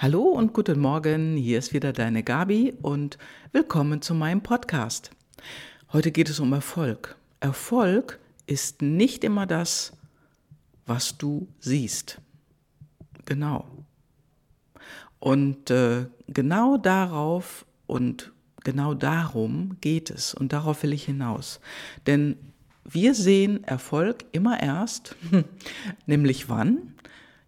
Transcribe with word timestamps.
Hallo 0.00 0.22
und 0.22 0.52
guten 0.52 0.78
Morgen, 0.78 1.36
hier 1.36 1.58
ist 1.58 1.72
wieder 1.72 1.92
deine 1.92 2.22
Gabi 2.22 2.72
und 2.82 3.18
willkommen 3.50 4.00
zu 4.00 4.14
meinem 4.14 4.44
Podcast. 4.44 5.10
Heute 5.92 6.12
geht 6.12 6.30
es 6.30 6.38
um 6.38 6.52
Erfolg. 6.52 7.16
Erfolg 7.40 8.20
ist 8.46 8.80
nicht 8.80 9.24
immer 9.24 9.44
das, 9.44 9.94
was 10.86 11.18
du 11.18 11.48
siehst. 11.58 12.20
Genau. 13.24 13.66
Und 15.18 15.68
äh, 15.72 16.06
genau 16.28 16.76
darauf 16.76 17.66
und 17.88 18.30
genau 18.62 18.94
darum 18.94 19.78
geht 19.80 20.10
es 20.10 20.32
und 20.32 20.52
darauf 20.52 20.84
will 20.84 20.92
ich 20.92 21.06
hinaus. 21.06 21.58
Denn 22.06 22.36
wir 22.84 23.16
sehen 23.16 23.64
Erfolg 23.64 24.26
immer 24.30 24.62
erst, 24.62 25.16
nämlich 26.06 26.48
wann? 26.48 26.94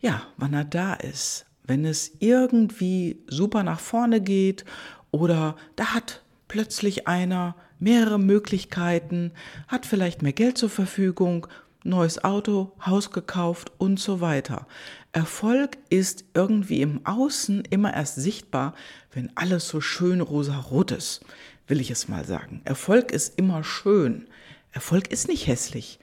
Ja, 0.01 0.23
wann 0.37 0.53
er 0.53 0.65
da 0.65 0.95
ist, 0.95 1.47
wenn 1.71 1.85
es 1.85 2.11
irgendwie 2.19 3.23
super 3.29 3.63
nach 3.63 3.79
vorne 3.79 4.21
geht 4.21 4.65
oder 5.13 5.55
da 5.77 5.95
hat 5.95 6.21
plötzlich 6.49 7.07
einer 7.07 7.55
mehrere 7.79 8.19
Möglichkeiten, 8.19 9.31
hat 9.69 9.87
vielleicht 9.87 10.21
mehr 10.21 10.33
Geld 10.33 10.59
zur 10.59 10.69
Verfügung, 10.69 11.47
neues 11.85 12.25
Auto, 12.25 12.73
Haus 12.85 13.13
gekauft 13.13 13.71
und 13.79 14.01
so 14.01 14.21
weiter. 14.21 14.67
Erfolg 15.13 15.79
ist 15.91 16.25
irgendwie 16.35 16.81
im 16.83 17.07
Außen 17.07 17.63
immer 17.71 17.95
erst 17.95 18.17
sichtbar, 18.17 18.75
wenn 19.13 19.31
alles 19.37 19.69
so 19.69 19.81
schön 19.81 20.21
rosa-rot 20.21 20.91
ist, 20.91 21.21
will 21.69 21.81
ich 21.81 21.93
es 21.93 22.09
mal 22.09 22.25
sagen. 22.25 22.63
Erfolg 22.65 23.13
ist 23.13 23.39
immer 23.39 23.63
schön. 23.63 24.27
Erfolg 24.73 25.07
ist 25.13 25.29
nicht 25.29 25.47
hässlich. 25.47 26.01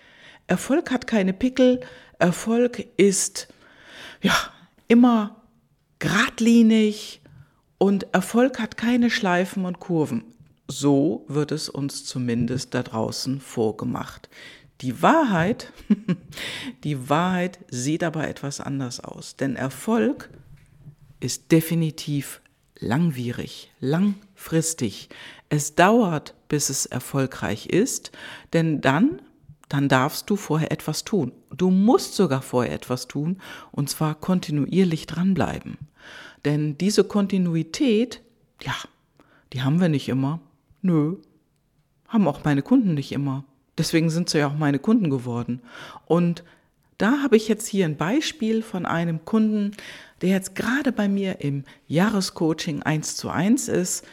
Erfolg 0.48 0.92
hat 0.92 1.08
keine 1.08 1.34
Pickel. 1.34 1.82
Erfolg 2.20 2.88
ist, 2.96 3.50
ja, 4.22 4.34
immer 4.88 5.37
geradlinig 6.00 7.22
und 7.78 8.14
Erfolg 8.14 8.60
hat 8.60 8.78
keine 8.78 9.10
Schleifen 9.10 9.66
und 9.66 9.80
Kurven. 9.80 10.24
So 10.68 11.26
wird 11.28 11.52
es 11.52 11.70
uns 11.70 12.06
zumindest 12.06 12.74
da 12.74 12.84
draußen 12.84 13.40
vorgemacht. 13.40 14.30
Die 14.82 15.02
Wahrheit, 15.02 15.72
die 16.84 17.10
Wahrheit 17.10 17.60
sieht 17.70 18.04
aber 18.04 18.28
etwas 18.28 18.60
anders 18.60 19.00
aus, 19.00 19.36
denn 19.36 19.56
Erfolg 19.56 20.30
ist 21.20 21.52
definitiv 21.52 22.42
langwierig, 22.80 23.72
langfristig. 23.80 25.10
Es 25.50 25.76
dauert, 25.76 26.36
bis 26.48 26.70
es 26.70 26.86
erfolgreich 26.86 27.68
ist, 27.68 28.12
denn 28.54 28.82
dann 28.82 29.22
dann 29.70 29.90
darfst 29.90 30.30
du 30.30 30.36
vorher 30.36 30.72
etwas 30.72 31.04
tun. 31.04 31.32
Du 31.54 31.70
musst 31.70 32.16
sogar 32.16 32.42
vorher 32.42 32.74
etwas 32.74 33.08
tun 33.08 33.42
und 33.72 33.90
zwar 33.90 34.16
kontinuierlich 34.16 35.08
dranbleiben. 35.08 35.78
Denn 36.48 36.78
diese 36.78 37.04
Kontinuität, 37.04 38.22
ja, 38.64 38.74
die 39.52 39.64
haben 39.64 39.82
wir 39.82 39.90
nicht 39.90 40.08
immer. 40.08 40.40
Nö, 40.82 41.18
haben 42.08 42.26
auch 42.26 42.46
meine 42.46 42.62
Kunden 42.62 42.94
nicht 42.94 43.12
immer. 43.12 43.44
Deswegen 43.78 44.10
sind 44.10 44.30
sie 44.30 44.38
ja 44.38 44.48
auch 44.48 44.58
meine 44.58 44.80
Kunden 44.80 45.10
geworden. 45.10 45.62
Und 46.06 46.46
da 46.98 47.22
habe 47.22 47.36
ich 47.36 47.50
jetzt 47.50 47.68
hier 47.68 47.84
ein 47.84 47.98
Beispiel 47.98 48.62
von 48.62 48.86
einem 48.86 49.26
Kunden, 49.26 49.76
der 50.22 50.30
jetzt 50.30 50.56
gerade 50.56 50.94
bei 50.94 51.10
mir 51.10 51.42
im 51.42 51.66
Jahrescoaching 51.90 52.82
1 52.82 53.18
zu 53.18 53.30
1 53.30 53.68
ist, 53.68 54.06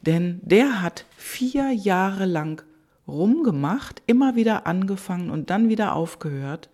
denn 0.00 0.40
der 0.44 0.80
hat 0.80 1.04
vier 1.18 1.72
Jahre 1.72 2.24
lang 2.24 2.62
rumgemacht, 3.06 4.00
immer 4.06 4.34
wieder 4.34 4.66
angefangen 4.66 5.28
und 5.28 5.50
dann 5.50 5.68
wieder 5.68 5.94
aufgehört, 5.94 6.70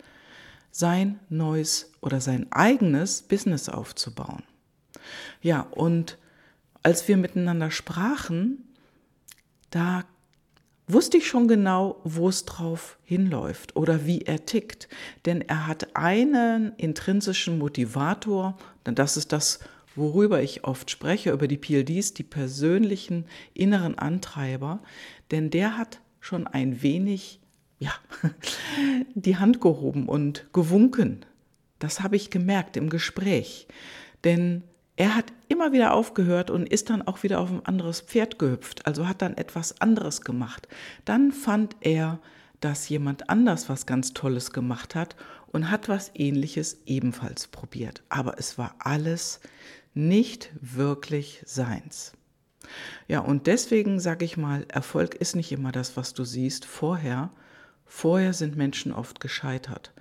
sein 0.70 1.18
neues 1.28 1.90
oder 2.02 2.20
sein 2.20 2.46
eigenes 2.52 3.22
Business 3.22 3.68
aufzubauen. 3.68 4.44
Ja, 5.40 5.62
und 5.70 6.18
als 6.82 7.06
wir 7.08 7.16
miteinander 7.16 7.70
sprachen, 7.70 8.64
da 9.70 10.04
wusste 10.88 11.18
ich 11.18 11.28
schon 11.28 11.48
genau, 11.48 12.00
wo 12.04 12.28
es 12.28 12.44
drauf 12.44 12.98
hinläuft 13.04 13.76
oder 13.76 14.06
wie 14.06 14.22
er 14.22 14.46
tickt. 14.46 14.88
Denn 15.26 15.42
er 15.42 15.66
hat 15.66 15.94
einen 15.96 16.72
intrinsischen 16.76 17.58
Motivator, 17.58 18.56
denn 18.86 18.94
das 18.94 19.16
ist 19.16 19.32
das, 19.32 19.60
worüber 19.94 20.42
ich 20.42 20.64
oft 20.64 20.90
spreche, 20.90 21.30
über 21.30 21.46
die 21.46 21.58
PLDs, 21.58 22.14
die 22.14 22.22
persönlichen 22.22 23.26
inneren 23.52 23.98
Antreiber, 23.98 24.80
denn 25.30 25.50
der 25.50 25.76
hat 25.76 26.00
schon 26.20 26.46
ein 26.46 26.82
wenig, 26.82 27.40
ja, 27.78 27.92
die 29.14 29.36
Hand 29.36 29.60
gehoben 29.60 30.08
und 30.08 30.46
gewunken. 30.52 31.24
Das 31.78 32.00
habe 32.00 32.16
ich 32.16 32.30
gemerkt 32.30 32.76
im 32.76 32.88
Gespräch. 32.88 33.68
Denn 34.24 34.62
er 34.98 35.14
hat 35.14 35.32
immer 35.46 35.70
wieder 35.70 35.94
aufgehört 35.94 36.50
und 36.50 36.68
ist 36.68 36.90
dann 36.90 37.02
auch 37.02 37.22
wieder 37.22 37.38
auf 37.38 37.52
ein 37.52 37.64
anderes 37.64 38.00
Pferd 38.00 38.36
gehüpft, 38.40 38.84
also 38.84 39.06
hat 39.06 39.22
dann 39.22 39.36
etwas 39.36 39.80
anderes 39.80 40.22
gemacht. 40.22 40.66
Dann 41.04 41.30
fand 41.30 41.76
er, 41.80 42.18
dass 42.58 42.88
jemand 42.88 43.30
anders 43.30 43.68
was 43.68 43.86
ganz 43.86 44.12
Tolles 44.12 44.52
gemacht 44.52 44.96
hat 44.96 45.14
und 45.52 45.70
hat 45.70 45.88
was 45.88 46.10
ähnliches 46.16 46.80
ebenfalls 46.84 47.46
probiert. 47.46 48.02
Aber 48.08 48.40
es 48.40 48.58
war 48.58 48.74
alles 48.80 49.38
nicht 49.94 50.50
wirklich 50.60 51.44
seins. 51.46 52.12
Ja, 53.06 53.20
und 53.20 53.46
deswegen 53.46 54.00
sage 54.00 54.24
ich 54.24 54.36
mal, 54.36 54.66
Erfolg 54.66 55.14
ist 55.14 55.36
nicht 55.36 55.52
immer 55.52 55.70
das, 55.70 55.96
was 55.96 56.12
du 56.12 56.24
siehst 56.24 56.64
vorher. 56.64 57.30
Vorher 57.86 58.32
sind 58.32 58.56
Menschen 58.56 58.92
oft 58.92 59.20
gescheitert. 59.20 59.92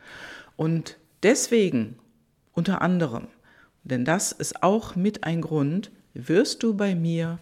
Und 0.55 0.97
deswegen, 1.21 1.99
unter 2.53 2.81
anderem, 2.81 3.27
denn 3.87 4.05
das 4.05 4.31
ist 4.31 4.63
auch 4.63 4.95
mit 4.95 5.23
ein 5.23 5.41
Grund, 5.41 5.91
wirst 6.13 6.63
du 6.63 6.75
bei 6.75 6.95
mir 6.95 7.39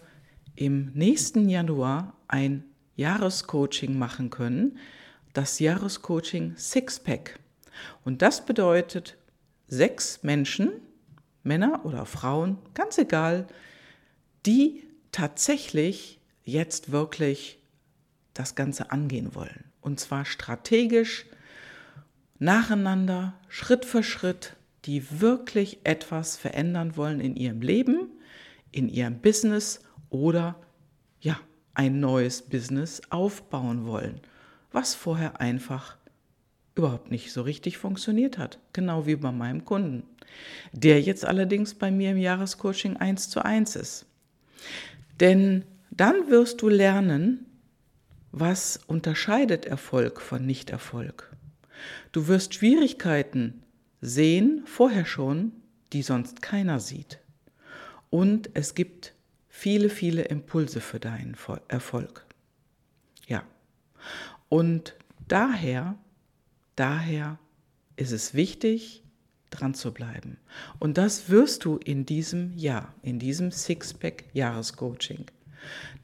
im 0.54 0.92
nächsten 0.94 1.48
Januar 1.48 2.14
ein 2.28 2.64
Jahrescoaching 2.96 3.98
machen 3.98 4.30
können, 4.30 4.78
das 5.32 5.58
Jahrescoaching 5.58 6.56
Sixpack. 6.56 7.38
Und 8.04 8.22
das 8.22 8.44
bedeutet 8.44 9.16
sechs 9.68 10.22
Menschen, 10.22 10.72
Männer 11.42 11.84
oder 11.84 12.06
Frauen, 12.06 12.58
ganz 12.74 12.98
egal, 12.98 13.46
die 14.46 14.84
tatsächlich 15.12 16.20
jetzt 16.44 16.90
wirklich 16.92 17.58
das 18.34 18.54
Ganze 18.54 18.90
angehen 18.90 19.34
wollen. 19.34 19.64
Und 19.80 20.00
zwar 20.00 20.24
strategisch, 20.24 21.26
nacheinander, 22.38 23.34
Schritt 23.48 23.84
für 23.84 24.02
Schritt, 24.02 24.56
die 24.86 25.20
wirklich 25.20 25.80
etwas 25.84 26.36
verändern 26.36 26.96
wollen 26.96 27.20
in 27.20 27.36
ihrem 27.36 27.60
Leben, 27.60 28.08
in 28.70 28.88
ihrem 28.88 29.20
Business 29.20 29.80
oder 30.10 30.60
ja, 31.20 31.38
ein 31.74 31.98
neues 32.00 32.42
Business 32.42 33.02
aufbauen 33.10 33.84
wollen, 33.86 34.20
was 34.70 34.94
vorher 34.94 35.40
einfach 35.40 35.96
überhaupt 36.76 37.10
nicht 37.10 37.32
so 37.32 37.42
richtig 37.42 37.78
funktioniert 37.78 38.38
hat. 38.38 38.60
Genau 38.72 39.06
wie 39.06 39.16
bei 39.16 39.32
meinem 39.32 39.64
Kunden, 39.64 40.04
der 40.72 41.00
jetzt 41.00 41.24
allerdings 41.24 41.74
bei 41.74 41.90
mir 41.90 42.12
im 42.12 42.18
Jahrescoaching 42.18 42.96
1 42.96 43.30
zu 43.30 43.44
1 43.44 43.76
ist. 43.76 44.06
Denn 45.20 45.64
dann 45.90 46.28
wirst 46.30 46.62
du 46.62 46.68
lernen, 46.68 47.46
was 48.30 48.78
unterscheidet 48.86 49.64
Erfolg 49.64 50.20
von 50.20 50.44
Nichterfolg. 50.44 51.34
Du 52.12 52.28
wirst 52.28 52.54
Schwierigkeiten 52.54 53.62
sehen, 54.00 54.62
vorher 54.66 55.06
schon, 55.06 55.52
die 55.92 56.02
sonst 56.02 56.42
keiner 56.42 56.80
sieht. 56.80 57.18
Und 58.10 58.50
es 58.54 58.74
gibt 58.74 59.14
viele, 59.48 59.88
viele 59.88 60.22
Impulse 60.22 60.80
für 60.80 61.00
deinen 61.00 61.36
Erfolg. 61.68 62.26
Ja. 63.26 63.42
Und 64.48 64.94
daher, 65.28 65.96
daher 66.76 67.38
ist 67.96 68.12
es 68.12 68.34
wichtig, 68.34 69.02
dran 69.50 69.74
zu 69.74 69.92
bleiben. 69.92 70.38
Und 70.78 70.98
das 70.98 71.30
wirst 71.30 71.64
du 71.64 71.76
in 71.78 72.04
diesem 72.04 72.56
Jahr, 72.56 72.94
in 73.02 73.18
diesem 73.18 73.50
Sixpack-Jahrescoaching. 73.50 75.26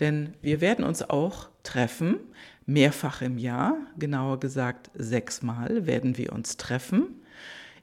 Denn 0.01 0.35
wir 0.41 0.61
werden 0.61 0.85
uns 0.85 1.03
auch 1.03 1.49
treffen, 1.63 2.19
mehrfach 2.67 3.23
im 3.23 3.39
Jahr, 3.39 3.77
genauer 3.99 4.41
gesagt 4.41 4.91
sechsmal 4.95 5.87
werden 5.87 6.17
wir 6.17 6.33
uns 6.33 6.57
treffen, 6.57 7.22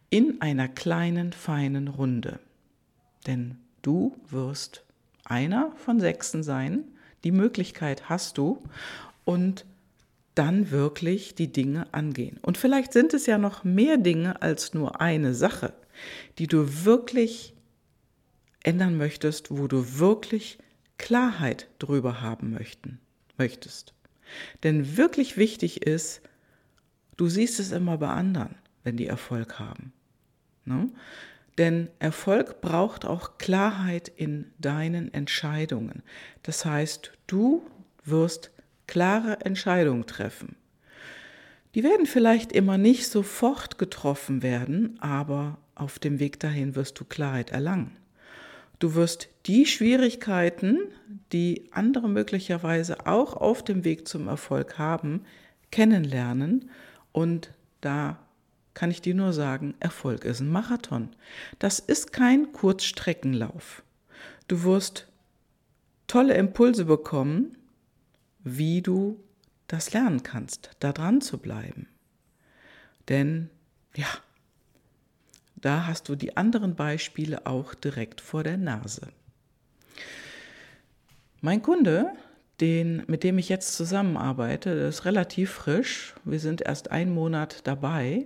in 0.09 0.41
einer 0.41 0.67
kleinen, 0.67 1.33
feinen 1.33 1.87
Runde. 1.87 2.39
Denn 3.27 3.57
du 3.81 4.15
wirst 4.29 4.83
einer 5.23 5.71
von 5.77 5.99
Sechsen 5.99 6.43
sein, 6.43 6.83
die 7.23 7.31
Möglichkeit 7.31 8.09
hast 8.09 8.37
du 8.37 8.61
und 9.25 9.65
dann 10.35 10.71
wirklich 10.71 11.35
die 11.35 11.51
Dinge 11.51 11.93
angehen. 11.93 12.39
Und 12.41 12.57
vielleicht 12.57 12.93
sind 12.93 13.13
es 13.13 13.25
ja 13.25 13.37
noch 13.37 13.63
mehr 13.63 13.97
Dinge 13.97 14.41
als 14.41 14.73
nur 14.73 15.01
eine 15.01 15.33
Sache, 15.33 15.73
die 16.37 16.47
du 16.47 16.85
wirklich 16.85 17.53
ändern 18.63 18.97
möchtest, 18.97 19.51
wo 19.51 19.67
du 19.67 19.99
wirklich 19.99 20.57
Klarheit 20.97 21.67
drüber 21.79 22.21
haben 22.21 22.51
möchten, 22.51 22.99
möchtest. 23.37 23.93
Denn 24.63 24.97
wirklich 24.97 25.37
wichtig 25.37 25.85
ist, 25.85 26.21
du 27.17 27.27
siehst 27.27 27.59
es 27.59 27.71
immer 27.71 27.97
bei 27.97 28.09
anderen, 28.09 28.55
wenn 28.83 28.97
die 28.97 29.07
Erfolg 29.07 29.59
haben. 29.59 29.93
Ne? 30.65 30.89
Denn 31.57 31.89
Erfolg 31.99 32.61
braucht 32.61 33.05
auch 33.05 33.37
Klarheit 33.37 34.07
in 34.07 34.51
deinen 34.59 35.13
Entscheidungen. 35.13 36.03
Das 36.43 36.63
heißt, 36.63 37.11
du 37.27 37.63
wirst 38.05 38.51
klare 38.87 39.41
Entscheidungen 39.41 40.05
treffen. 40.05 40.55
Die 41.75 41.83
werden 41.83 42.05
vielleicht 42.05 42.51
immer 42.51 42.77
nicht 42.77 43.07
sofort 43.07 43.77
getroffen 43.77 44.41
werden, 44.41 44.97
aber 45.01 45.57
auf 45.75 45.99
dem 45.99 46.19
Weg 46.19 46.39
dahin 46.39 46.75
wirst 46.75 46.99
du 46.99 47.05
Klarheit 47.05 47.51
erlangen. 47.51 47.95
Du 48.79 48.95
wirst 48.95 49.27
die 49.45 49.65
Schwierigkeiten, 49.65 50.79
die 51.33 51.69
andere 51.71 52.07
möglicherweise 52.07 53.05
auch 53.05 53.35
auf 53.35 53.63
dem 53.63 53.83
Weg 53.83 54.07
zum 54.07 54.27
Erfolg 54.27 54.77
haben, 54.77 55.25
kennenlernen 55.71 56.69
und 57.11 57.51
da 57.81 58.17
kann 58.73 58.91
ich 58.91 59.01
dir 59.01 59.15
nur 59.15 59.33
sagen, 59.33 59.75
Erfolg 59.79 60.25
ist 60.25 60.39
ein 60.39 60.49
Marathon. 60.49 61.09
Das 61.59 61.79
ist 61.79 62.13
kein 62.13 62.51
Kurzstreckenlauf. 62.53 63.83
Du 64.47 64.63
wirst 64.63 65.07
tolle 66.07 66.35
Impulse 66.35 66.85
bekommen, 66.85 67.57
wie 68.43 68.81
du 68.81 69.19
das 69.67 69.93
lernen 69.93 70.23
kannst, 70.23 70.71
da 70.79 70.91
dran 70.91 71.21
zu 71.21 71.37
bleiben. 71.37 71.87
Denn 73.07 73.49
ja, 73.95 74.07
da 75.55 75.85
hast 75.85 76.09
du 76.09 76.15
die 76.15 76.37
anderen 76.37 76.75
Beispiele 76.75 77.45
auch 77.45 77.73
direkt 77.73 78.21
vor 78.21 78.43
der 78.43 78.57
Nase. 78.57 79.09
Mein 81.41 81.61
Kunde, 81.61 82.13
den, 82.59 83.03
mit 83.07 83.23
dem 83.23 83.37
ich 83.37 83.49
jetzt 83.49 83.75
zusammenarbeite, 83.75 84.69
ist 84.69 85.05
relativ 85.05 85.51
frisch. 85.51 86.15
Wir 86.25 86.39
sind 86.39 86.61
erst 86.61 86.91
einen 86.91 87.13
Monat 87.13 87.61
dabei. 87.65 88.25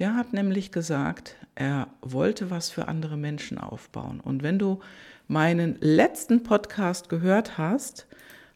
Der 0.00 0.16
hat 0.16 0.32
nämlich 0.32 0.72
gesagt, 0.72 1.36
er 1.54 1.86
wollte 2.00 2.50
was 2.50 2.70
für 2.70 2.88
andere 2.88 3.16
Menschen 3.18 3.58
aufbauen. 3.58 4.18
Und 4.18 4.42
wenn 4.42 4.58
du 4.58 4.80
meinen 5.28 5.76
letzten 5.80 6.42
Podcast 6.42 7.10
gehört 7.10 7.58
hast, 7.58 8.06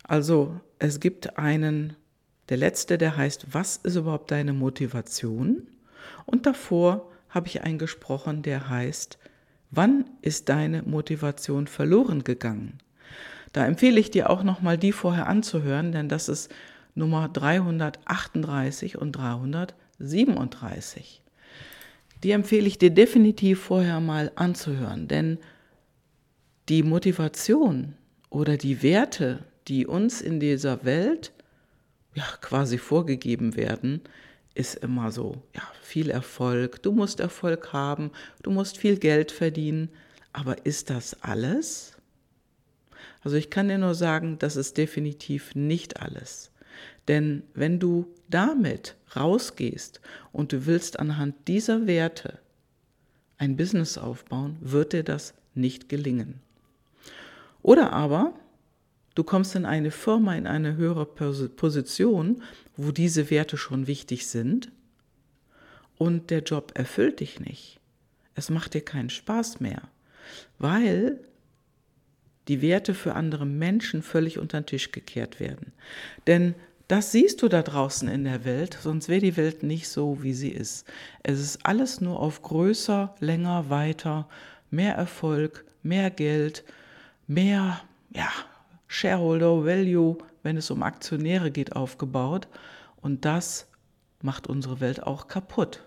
also 0.05 0.59
es 0.79 1.01
gibt 1.01 1.39
einen, 1.39 1.97
der 2.49 2.57
letzte, 2.57 2.97
der 2.97 3.19
heißt, 3.19 3.49
was 3.53 3.77
ist 3.77 3.97
überhaupt 3.97 4.31
deine 4.31 4.55
Motivation? 4.55 5.67
Und 6.25 6.47
davor 6.47 7.13
habe 7.29 7.49
ich 7.49 7.63
einen 7.63 7.77
gesprochen, 7.77 8.41
der 8.41 8.71
heißt, 8.71 9.19
wann 9.71 10.07
ist 10.23 10.49
deine 10.49 10.83
Motivation 10.83 11.67
verloren 11.67 12.25
gegangen? 12.25 12.79
Da 13.53 13.67
empfehle 13.67 14.01
ich 14.01 14.11
dir 14.11 14.31
auch 14.31 14.45
nochmal 14.45 14.79
die 14.79 14.93
vorher 14.93 15.27
anzuhören, 15.27 15.93
denn 15.93 16.09
das 16.09 16.31
ist 16.31 16.51
Nummer 16.95 17.29
338 17.29 18.97
und 18.97 19.13
337. 19.13 21.21
Die 22.25 22.31
empfehle 22.31 22.67
ich 22.67 22.79
dir 22.79 22.91
definitiv 22.91 23.61
vorher 23.61 24.01
mal 24.01 24.33
anzuhören, 24.35 25.09
denn 25.09 25.39
die 26.71 26.83
Motivation 26.83 27.97
oder 28.31 28.57
die 28.57 28.83
Werte, 28.83 29.45
die 29.69 29.87
uns 29.87 30.23
in 30.23 30.41
dieser 30.41 30.87
Welt 30.87 31.33
ja 32.15 32.25
quasi 32.41 32.79
vorgegeben 32.79 33.57
werden, 33.57 34.01
ist 34.55 34.77
immer 34.77 35.13
so, 35.13 35.43
ja, 35.55 35.63
viel 35.83 36.09
Erfolg, 36.09 36.83
du 36.83 36.93
musst 36.93 37.21
Erfolg 37.21 37.75
haben, 37.75 38.11
du 38.43 38.51
musst 38.51 38.79
viel 38.79 38.97
Geld 38.99 39.31
verdienen, 39.31 39.91
aber 40.33 40.65
ist 40.65 40.89
das 40.89 41.23
alles? 41.23 41.93
Also 43.23 43.37
ich 43.37 43.51
kann 43.51 43.69
dir 43.69 43.79
nur 43.79 43.95
sagen, 43.95 44.39
das 44.39 44.57
ist 44.57 44.79
definitiv 44.79 45.55
nicht 45.55 46.01
alles. 46.01 46.53
Denn 47.07 47.43
wenn 47.53 47.79
du 47.79 48.07
damit 48.31 48.97
rausgehst 49.17 50.01
und 50.33 50.53
du 50.53 50.67
willst 50.67 50.99
anhand 50.99 51.35
dieser 51.49 51.87
Werte 51.87 52.39
ein 53.39 53.57
Business 53.57 53.99
aufbauen, 53.99 54.57
wird 54.61 54.93
dir 54.93 55.03
das 55.03 55.35
nicht 55.55 55.89
gelingen. 55.89 56.41
Oder 57.63 57.93
aber 57.93 58.35
du 59.15 59.25
kommst 59.25 59.55
in 59.55 59.65
eine 59.65 59.91
Firma, 59.91 60.35
in 60.35 60.47
eine 60.47 60.77
höhere 60.77 61.07
Position, 61.07 62.43
wo 62.77 62.93
diese 62.93 63.31
Werte 63.31 63.57
schon 63.57 63.87
wichtig 63.87 64.27
sind 64.27 64.71
und 65.97 66.31
der 66.31 66.43
Job 66.43 66.73
erfüllt 66.75 67.21
dich 67.21 67.41
nicht. 67.41 67.81
Es 68.35 68.51
macht 68.51 68.75
dir 68.75 68.83
keinen 68.83 69.11
Spaß 69.11 69.61
mehr, 69.61 69.83
weil 70.59 71.21
die 72.49 72.61
Werte 72.61 72.95
für 72.95 73.15
andere 73.15 73.47
Menschen 73.47 74.03
völlig 74.03 74.39
unter 74.39 74.61
den 74.61 74.67
Tisch 74.67 74.93
gekehrt 74.93 75.41
werden. 75.41 75.73
Denn 76.27 76.55
das 76.89 77.13
siehst 77.13 77.41
du 77.43 77.49
da 77.49 77.63
draußen 77.63 78.09
in 78.09 78.25
der 78.25 78.45
Welt, 78.45 78.79
sonst 78.83 79.09
wäre 79.09 79.21
die 79.21 79.37
Welt 79.37 79.63
nicht 79.63 79.89
so, 79.89 80.23
wie 80.23 80.35
sie 80.35 80.51
ist. 80.51 80.87
Es 81.23 81.41
ist 81.41 81.65
alles 81.65 82.01
nur 82.01 82.21
auf 82.21 82.43
größer, 82.43 83.15
länger, 83.21 83.71
weiter, 83.71 84.29
mehr 84.71 84.95
Erfolg, 84.95 85.65
mehr 85.83 86.11
Geld, 86.11 86.65
mehr 87.27 87.81
ja, 88.11 88.31
Shareholder 88.87 89.65
Value, 89.65 90.19
wenn 90.43 90.57
es 90.57 90.71
um 90.71 90.83
Aktionäre 90.83 91.51
geht, 91.51 91.75
aufgebaut. 91.75 92.49
Und 93.01 93.25
das 93.25 93.67
macht 94.21 94.47
unsere 94.47 94.81
Welt 94.81 95.03
auch 95.03 95.27
kaputt. 95.27 95.83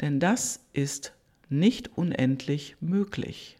Denn 0.00 0.20
das 0.20 0.60
ist 0.72 1.12
nicht 1.48 1.96
unendlich 1.96 2.76
möglich. 2.80 3.56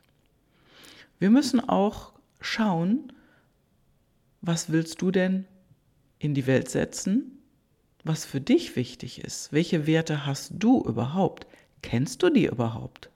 Wir 1.18 1.30
müssen 1.30 1.60
auch 1.66 2.12
schauen, 2.40 3.12
was 4.40 4.70
willst 4.70 5.00
du 5.02 5.10
denn 5.10 5.46
in 6.22 6.34
die 6.34 6.46
Welt 6.46 6.70
setzen, 6.70 7.38
was 8.04 8.24
für 8.24 8.40
dich 8.40 8.76
wichtig 8.76 9.24
ist. 9.24 9.52
Welche 9.52 9.86
Werte 9.86 10.24
hast 10.24 10.52
du 10.54 10.82
überhaupt? 10.82 11.46
Kennst 11.82 12.22
du 12.22 12.30
die 12.30 12.46
überhaupt? 12.46 13.10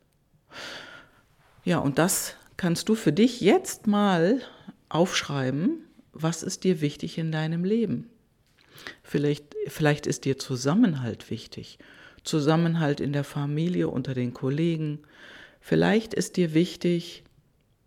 Ja, 1.64 1.78
und 1.78 1.98
das 1.98 2.34
kannst 2.56 2.88
du 2.88 2.96
für 2.96 3.12
dich 3.12 3.40
jetzt 3.40 3.86
mal 3.86 4.40
aufschreiben, 4.88 5.84
was 6.12 6.42
ist 6.42 6.64
dir 6.64 6.80
wichtig 6.80 7.18
in 7.18 7.30
deinem 7.30 7.64
Leben. 7.64 8.10
Vielleicht, 9.02 9.54
vielleicht 9.68 10.06
ist 10.06 10.24
dir 10.24 10.38
Zusammenhalt 10.38 11.30
wichtig, 11.30 11.78
Zusammenhalt 12.24 13.00
in 13.00 13.12
der 13.12 13.24
Familie, 13.24 13.88
unter 13.88 14.14
den 14.14 14.34
Kollegen. 14.34 15.00
Vielleicht 15.60 16.12
ist 16.12 16.36
dir 16.36 16.54
wichtig, 16.54 17.22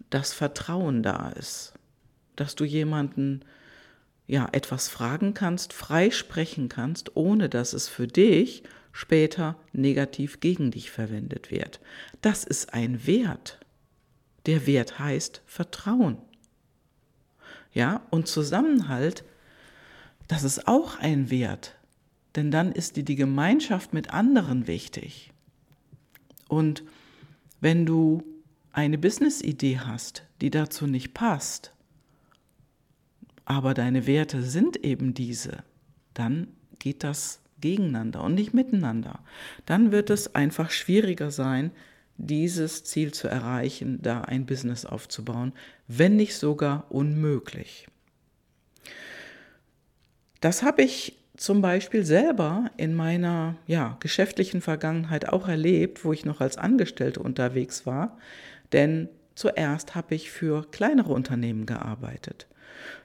dass 0.10 0.34
Vertrauen 0.34 1.04
da 1.04 1.30
ist, 1.32 1.74
dass 2.38 2.56
du 2.56 2.64
jemanden 2.64 3.44
ja 4.30 4.48
etwas 4.52 4.90
fragen 4.90 5.34
kannst, 5.34 5.74
frei 5.74 6.12
sprechen 6.12 6.70
kannst, 6.70 7.18
ohne 7.18 7.50
dass 7.50 7.74
es 7.74 7.90
für 7.90 8.06
dich 8.06 8.62
später 8.92 9.58
negativ 9.74 10.40
gegen 10.40 10.70
dich 10.70 10.92
verwendet 10.92 11.50
wird. 11.50 11.80
Das 12.22 12.44
ist 12.44 12.74
ein 12.74 13.08
Wert. 13.08 13.60
Der 14.46 14.68
Wert 14.68 15.00
heißt 15.00 15.42
Vertrauen. 15.48 16.20
Ja, 17.74 18.06
und 18.12 18.28
Zusammenhalt, 18.28 19.24
das 20.28 20.44
ist 20.44 20.68
auch 20.68 21.00
ein 21.00 21.32
Wert, 21.32 21.76
denn 22.36 22.52
dann 22.52 22.72
ist 22.72 22.98
dir 22.98 23.04
die 23.04 23.16
Gemeinschaft 23.16 23.94
mit 23.94 24.14
anderen 24.14 24.68
wichtig. 24.68 25.34
Und 26.48 26.84
wenn 27.62 27.88
du 27.88 28.24
eine 28.74 29.00
Business-Idee 29.00 29.80
hast, 29.80 30.24
die 30.42 30.52
dazu 30.52 30.86
nicht 30.86 31.16
passt, 31.16 31.74
aber 33.50 33.74
deine 33.74 34.06
Werte 34.06 34.44
sind 34.44 34.86
eben 34.86 35.16
diese, 35.16 35.64
dann 36.14 36.50
geht 36.78 37.04
das 37.04 37.42
gegeneinander 37.60 38.24
und 38.24 38.36
nicht 38.36 38.54
miteinander. 38.54 39.22
Dann 39.66 39.92
wird 39.92 40.12
es 40.12 40.36
einfach 40.36 40.70
schwieriger 40.70 41.32
sein, 41.32 41.72
dieses 42.18 42.84
Ziel 42.84 43.12
zu 43.12 43.28
erreichen, 43.28 44.00
da 44.04 44.22
ein 44.22 44.46
Business 44.46 44.86
aufzubauen, 44.86 45.54
wenn 45.88 46.16
nicht 46.16 46.36
sogar 46.36 46.86
unmöglich. 46.90 47.88
Das 50.42 50.62
habe 50.62 50.84
ich 50.84 51.18
zum 51.36 51.64
Beispiel 51.64 52.06
selber 52.06 52.70
in 52.78 52.94
meiner 52.94 53.56
ja, 53.66 53.98
geschäftlichen 54.00 54.62
Vergangenheit 54.62 55.28
auch 55.28 55.48
erlebt, 55.48 56.06
wo 56.06 56.14
ich 56.14 56.24
noch 56.24 56.40
als 56.40 56.58
Angestellte 56.58 57.20
unterwegs 57.20 57.88
war. 57.88 58.20
Denn 58.74 59.10
zuerst 59.34 59.96
habe 59.96 60.14
ich 60.14 60.30
für 60.30 60.70
kleinere 60.70 61.14
Unternehmen 61.14 61.66
gearbeitet. 61.66 62.46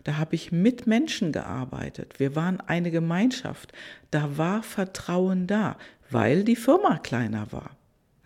Da 0.04 0.16
habe 0.16 0.34
ich 0.34 0.52
mit 0.52 0.86
Menschen 0.86 1.32
gearbeitet. 1.32 2.18
Wir 2.18 2.36
waren 2.36 2.60
eine 2.60 2.90
Gemeinschaft. 2.90 3.72
Da 4.10 4.36
war 4.36 4.62
Vertrauen 4.62 5.46
da, 5.46 5.76
weil 6.10 6.44
die 6.44 6.56
Firma 6.56 6.98
kleiner 6.98 7.52
war. 7.52 7.70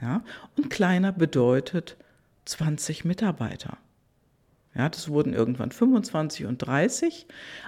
Ja? 0.00 0.22
Und 0.56 0.70
kleiner 0.70 1.12
bedeutet 1.12 1.96
20 2.44 3.04
Mitarbeiter. 3.04 3.78
Ja, 4.74 4.88
das 4.88 5.08
wurden 5.08 5.34
irgendwann 5.34 5.72
25 5.72 6.46
und 6.46 6.58
30, 6.58 7.26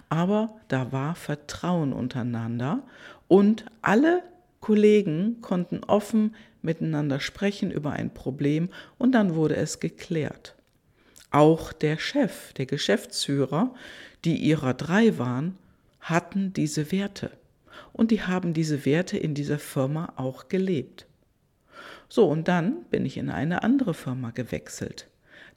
aber 0.09 0.55
da 0.69 0.93
war 0.93 1.17
Vertrauen 1.17 1.93
untereinander 1.93 2.85
und 3.27 3.65
alle 3.83 4.23
Kollegen 4.61 5.41
konnten 5.41 5.83
offen 5.83 6.37
miteinander 6.63 7.19
sprechen 7.19 7.71
über 7.71 7.93
ein 7.93 8.13
Problem 8.13 8.69
und 8.99 9.13
dann 9.13 9.35
wurde 9.35 9.57
es 9.57 9.81
geklärt. 9.81 10.55
Auch 11.31 11.73
der 11.73 11.99
Chef, 11.99 12.53
der 12.55 12.67
Geschäftsführer, 12.67 13.75
die 14.25 14.37
ihrer 14.37 14.75
drei 14.75 15.19
waren, 15.19 15.57
hatten 16.01 16.53
diese 16.53 16.93
Werte 16.93 17.31
und 17.93 18.11
die 18.11 18.23
haben 18.23 18.53
diese 18.53 18.85
Werte 18.85 19.17
in 19.17 19.35
dieser 19.35 19.59
Firma 19.59 20.13
auch 20.17 20.49
gelebt. 20.49 21.07
So, 22.09 22.29
und 22.29 22.49
dann 22.49 22.85
bin 22.91 23.07
ich 23.07 23.17
in 23.17 23.31
eine 23.31 23.63
andere 23.63 23.95
Firma 23.95 24.31
gewechselt. 24.31 25.09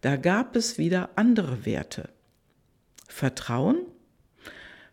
Da 0.01 0.17
gab 0.17 0.55
es 0.55 0.77
wieder 0.77 1.09
andere 1.15 1.65
Werte. 1.65 2.09
Vertrauen 3.07 3.77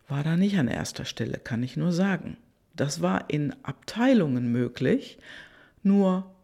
war 0.08 0.24
da 0.24 0.36
nicht 0.36 0.58
an 0.58 0.68
erster 0.68 1.04
Stelle, 1.04 1.38
kann 1.38 1.62
ich 1.62 1.76
nur 1.76 1.92
sagen. 1.92 2.36
Das 2.74 3.02
war 3.02 3.28
in 3.28 3.54
Abteilungen 3.62 4.50
möglich, 4.52 5.18
nur 5.82 6.34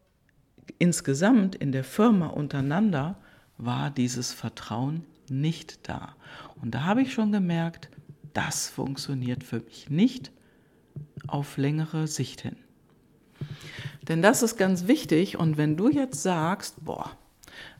insgesamt 0.78 1.54
in 1.54 1.72
der 1.72 1.84
Firma 1.84 2.26
untereinander 2.26 3.18
war 3.58 3.90
dieses 3.90 4.32
Vertrauen 4.32 5.04
nicht 5.28 5.88
da. 5.88 6.14
Und 6.60 6.74
da 6.74 6.84
habe 6.84 7.02
ich 7.02 7.12
schon 7.12 7.32
gemerkt, 7.32 7.88
das 8.32 8.68
funktioniert 8.68 9.44
für 9.44 9.60
mich 9.60 9.88
nicht 9.90 10.30
auf 11.26 11.56
längere 11.56 12.06
Sicht 12.06 12.42
hin. 12.42 12.56
Denn 14.08 14.22
das 14.22 14.42
ist 14.42 14.56
ganz 14.56 14.86
wichtig 14.86 15.38
und 15.38 15.56
wenn 15.56 15.76
du 15.76 15.88
jetzt 15.88 16.22
sagst, 16.22 16.84
boah, 16.84 17.10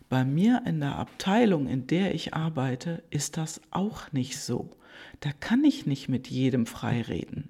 bei 0.09 0.25
mir 0.25 0.63
in 0.67 0.81
der 0.81 0.97
Abteilung, 0.97 1.67
in 1.67 1.87
der 1.87 2.15
ich 2.15 2.35
arbeite, 2.35 3.03
ist 3.11 3.37
das 3.37 3.61
auch 3.71 4.13
nicht 4.13 4.39
so. 4.41 4.71
Da 5.21 5.33
kann 5.33 5.65
ich 5.65 5.87
nicht 5.87 6.09
mit 6.09 6.29
jedem 6.29 6.67
frei 6.67 7.03
reden. 7.03 7.49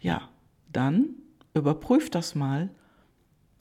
Ja, 0.00 0.28
dann 0.72 1.10
überprüf 1.54 2.10
das 2.10 2.34
mal, 2.34 2.70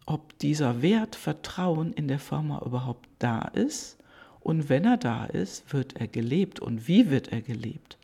ob 0.10 0.39
dieser 0.39 0.82
Wert 0.82 1.16
Vertrauen 1.16 1.94
in 1.94 2.08
der 2.08 2.18
Firma 2.18 2.63
überhaupt 2.66 3.08
da 3.20 3.42
ist. 3.54 3.98
Und 4.39 4.68
wenn 4.68 4.84
er 4.84 4.98
da 4.98 5.25
ist, 5.25 5.72
wird 5.72 5.98
er 5.98 6.08
gelebt 6.08 6.60
und 6.60 6.88
wie 6.88 7.12
wird 7.12 7.32
er 7.32 7.42
gelebt? 7.42 7.98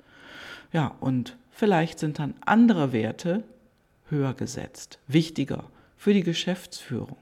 Ja, 0.71 0.95
und 0.99 1.35
vielleicht 1.49 1.97
sind 1.97 2.19
dann 2.19 2.35
andere 2.45 2.93
Werte 2.93 3.43
höher 4.09 4.35
gesetzt, 4.35 4.99
wichtiger 5.07 5.63
für 5.97 6.13
die 6.13 6.21
Geschäftsführung. 6.21 7.17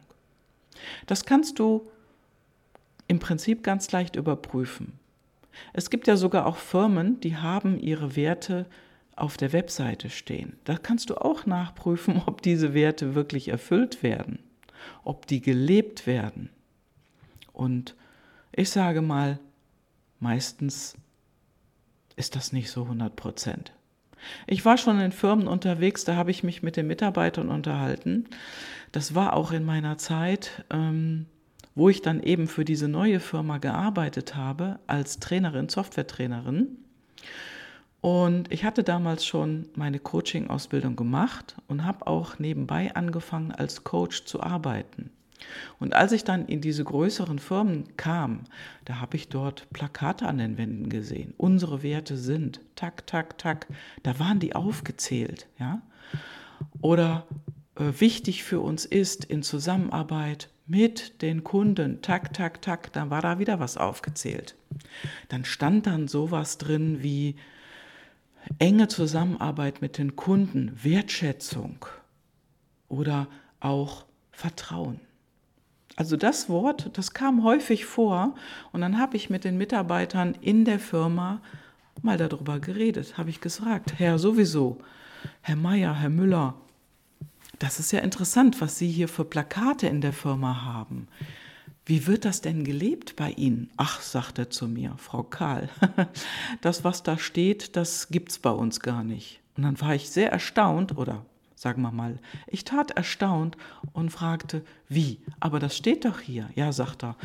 Das 1.06 1.24
kannst 1.24 1.60
du 1.60 1.88
im 3.08 3.20
Prinzip 3.20 3.64
ganz 3.64 3.90
leicht 3.94 4.18
überprüfen. 4.18 5.00
Es 5.72 5.90
gibt 5.92 6.08
ja 6.08 6.18
sogar 6.18 6.46
auch 6.46 6.58
Firmen, 6.58 7.22
die 7.22 7.38
haben 7.38 7.80
ihre 7.80 8.18
Werte 8.18 8.66
auf 9.16 9.38
der 9.38 9.54
Webseite 9.54 10.10
stehen. 10.10 10.58
Da 10.66 10.76
kannst 10.76 11.10
du 11.10 11.16
auch 11.16 11.46
nachprüfen, 11.46 12.22
ob 12.26 12.42
diese 12.42 12.74
Werte 12.74 13.16
wirklich 13.16 13.48
erfüllt 13.48 14.04
werden, 14.04 14.40
ob 15.04 15.28
die 15.28 15.42
gelebt 15.42 16.08
werden. 16.08 16.50
Und 17.52 17.96
ich 18.52 18.70
sage 18.70 19.02
mal, 19.02 19.40
meistens 20.20 20.96
ist 22.16 22.36
das 22.36 22.54
nicht 22.54 22.70
so 22.70 22.84
100 22.84 23.16
Prozent. 23.16 23.74
Ich 24.48 24.64
war 24.64 24.78
schon 24.78 25.00
in 25.00 25.12
Firmen 25.12 25.48
unterwegs, 25.48 26.06
da 26.06 26.16
habe 26.16 26.32
ich 26.32 26.44
mich 26.44 26.64
mit 26.64 26.78
den 26.78 26.88
Mitarbeitern 26.88 27.50
unterhalten. 27.50 28.26
Das 28.92 29.16
war 29.16 29.34
auch 29.34 29.52
in 29.52 29.66
meiner 29.66 29.98
Zeit, 29.98 30.64
ähm, 30.70 31.26
wo 31.76 31.90
ich 31.90 32.02
dann 32.02 32.22
eben 32.22 32.48
für 32.48 32.64
diese 32.64 32.88
neue 32.88 33.20
Firma 33.20 33.58
gearbeitet 33.58 34.36
habe 34.36 34.80
als 34.88 35.20
Trainerin, 35.20 35.70
Softwaretrainerin. 35.70 36.78
Und 38.04 38.52
ich 38.52 38.66
hatte 38.66 38.84
damals 38.84 39.26
schon 39.26 39.70
meine 39.76 39.98
Coaching-Ausbildung 39.98 40.98
gemacht 40.98 41.56
und 41.70 41.86
habe 41.86 42.06
auch 42.06 42.38
nebenbei 42.38 42.94
angefangen, 42.94 43.54
als 43.54 43.86
Coach 43.86 44.26
zu 44.26 44.44
arbeiten. 44.44 45.10
Und 45.80 45.94
als 45.94 46.12
ich 46.12 46.26
dann 46.26 46.46
in 46.48 46.60
diese 46.60 46.84
größeren 46.84 47.40
Firmen 47.40 47.96
kam, 47.96 48.42
da 48.84 49.00
habe 49.00 49.16
ich 49.16 49.30
dort 49.30 49.70
Plakate 49.72 50.28
an 50.28 50.38
den 50.38 50.58
Wänden 50.58 50.90
gesehen. 50.90 51.34
Unsere 51.38 51.82
Werte 51.82 52.18
sind, 52.18 52.60
tak, 52.76 53.08
tak, 53.08 53.38
tak. 53.38 53.68
Da 54.04 54.20
waren 54.20 54.42
die 54.42 54.54
aufgezählt, 54.54 55.48
ja. 55.58 55.82
Oder 56.82 57.26
äh, 57.76 57.86
wichtig 58.00 58.44
für 58.44 58.60
uns 58.60 58.84
ist 58.84 59.24
in 59.24 59.44
Zusammenarbeit 59.44 60.50
mit 60.68 61.22
den 61.22 61.46
Kunden, 61.46 62.02
tak, 62.02 62.34
tak, 62.34 62.62
tak, 62.62 62.92
dann 62.92 63.10
war 63.10 63.22
da 63.22 63.40
wieder 63.40 63.62
was 63.62 63.78
aufgezählt. 63.78 64.56
Dann 65.30 65.46
stand 65.46 65.88
dann 65.88 66.10
sowas 66.10 66.58
drin 66.58 67.02
wie 67.02 67.38
enge 68.60 68.88
Zusammenarbeit 68.88 69.82
mit 69.82 69.98
den 69.98 70.16
Kunden, 70.16 70.78
Wertschätzung 70.82 71.86
oder 72.90 73.28
auch 73.60 74.06
Vertrauen. 74.32 75.00
Also 75.96 76.18
das 76.18 76.50
Wort, 76.50 76.90
das 76.98 77.14
kam 77.14 77.44
häufig 77.44 77.86
vor 77.86 78.36
und 78.72 78.82
dann 78.82 78.98
habe 78.98 79.16
ich 79.16 79.30
mit 79.30 79.44
den 79.44 79.58
Mitarbeitern 79.58 80.36
in 80.42 80.66
der 80.66 80.80
Firma 80.80 81.42
mal 82.02 82.18
darüber 82.18 82.60
geredet, 82.60 83.18
habe 83.18 83.30
ich 83.30 83.42
gesagt, 83.42 84.00
Herr 84.00 84.18
sowieso, 84.18 84.80
Herr 85.42 85.56
Meier, 85.56 85.94
Herr 85.94 86.10
Müller, 86.10 86.56
das 87.60 87.80
ist 87.80 87.92
ja 87.92 88.00
interessant, 88.00 88.60
was 88.60 88.78
Sie 88.78 88.90
hier 88.90 89.08
für 89.08 89.24
Plakate 89.24 89.88
in 89.88 90.02
der 90.02 90.14
Firma 90.14 90.66
haben. 90.66 91.08
Wie 91.86 92.08
wird 92.08 92.24
das 92.24 92.42
denn 92.42 92.64
gelebt 92.64 93.18
bei 93.18 93.32
Ihnen? 93.32 93.70
Ach, 93.76 94.00
sagt 94.00 94.40
er 94.40 94.50
zu 94.50 94.68
mir, 94.68 94.94
Frau 94.98 95.24
Karl, 95.24 95.70
das, 96.62 96.84
was 96.84 97.04
da 97.04 97.18
steht, 97.18 97.76
das 97.76 98.08
gibt's 98.08 98.40
bei 98.40 98.52
uns 98.52 98.80
gar 98.80 99.04
nicht. 99.04 99.42
Und 99.58 99.64
dann 99.64 99.80
war 99.82 99.94
ich 99.94 100.10
sehr 100.10 100.32
erstaunt, 100.32 100.98
oder 100.98 101.26
sagen 101.56 101.82
wir 101.82 101.92
mal, 101.92 102.20
ich 102.48 102.64
tat 102.64 102.92
erstaunt 102.92 103.58
und 103.92 104.12
fragte, 104.12 104.64
wie? 104.88 105.20
Aber 105.40 105.60
das 105.60 105.76
steht 105.76 106.06
doch 106.06 106.20
hier. 106.20 106.50
Ja, 106.56 106.72
sagt 106.72 107.04
er. 107.04 107.16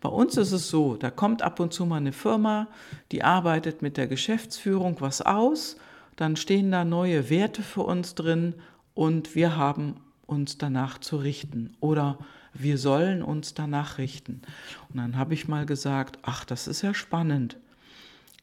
Bei 0.00 0.08
uns 0.08 0.36
ist 0.36 0.52
es 0.52 0.68
so, 0.68 0.96
da 0.96 1.10
kommt 1.10 1.42
ab 1.42 1.60
und 1.60 1.72
zu 1.72 1.86
mal 1.86 1.96
eine 1.96 2.12
Firma, 2.12 2.66
die 3.12 3.22
arbeitet 3.22 3.82
mit 3.82 3.96
der 3.96 4.08
Geschäftsführung 4.08 4.96
was 5.00 5.22
aus, 5.22 5.76
dann 6.16 6.36
stehen 6.36 6.72
da 6.72 6.84
neue 6.84 7.30
Werte 7.30 7.62
für 7.62 7.82
uns 7.82 8.16
drin 8.16 8.54
und 8.94 9.36
wir 9.36 9.56
haben 9.56 9.96
uns 10.26 10.58
danach 10.58 10.98
zu 10.98 11.16
richten. 11.16 11.76
Oder 11.80 12.18
wir 12.58 12.78
sollen 12.78 13.22
uns 13.22 13.54
danach 13.54 13.98
richten. 13.98 14.42
Und 14.88 14.98
dann 14.98 15.16
habe 15.16 15.34
ich 15.34 15.48
mal 15.48 15.66
gesagt, 15.66 16.18
ach, 16.22 16.44
das 16.44 16.68
ist 16.68 16.82
ja 16.82 16.94
spannend. 16.94 17.56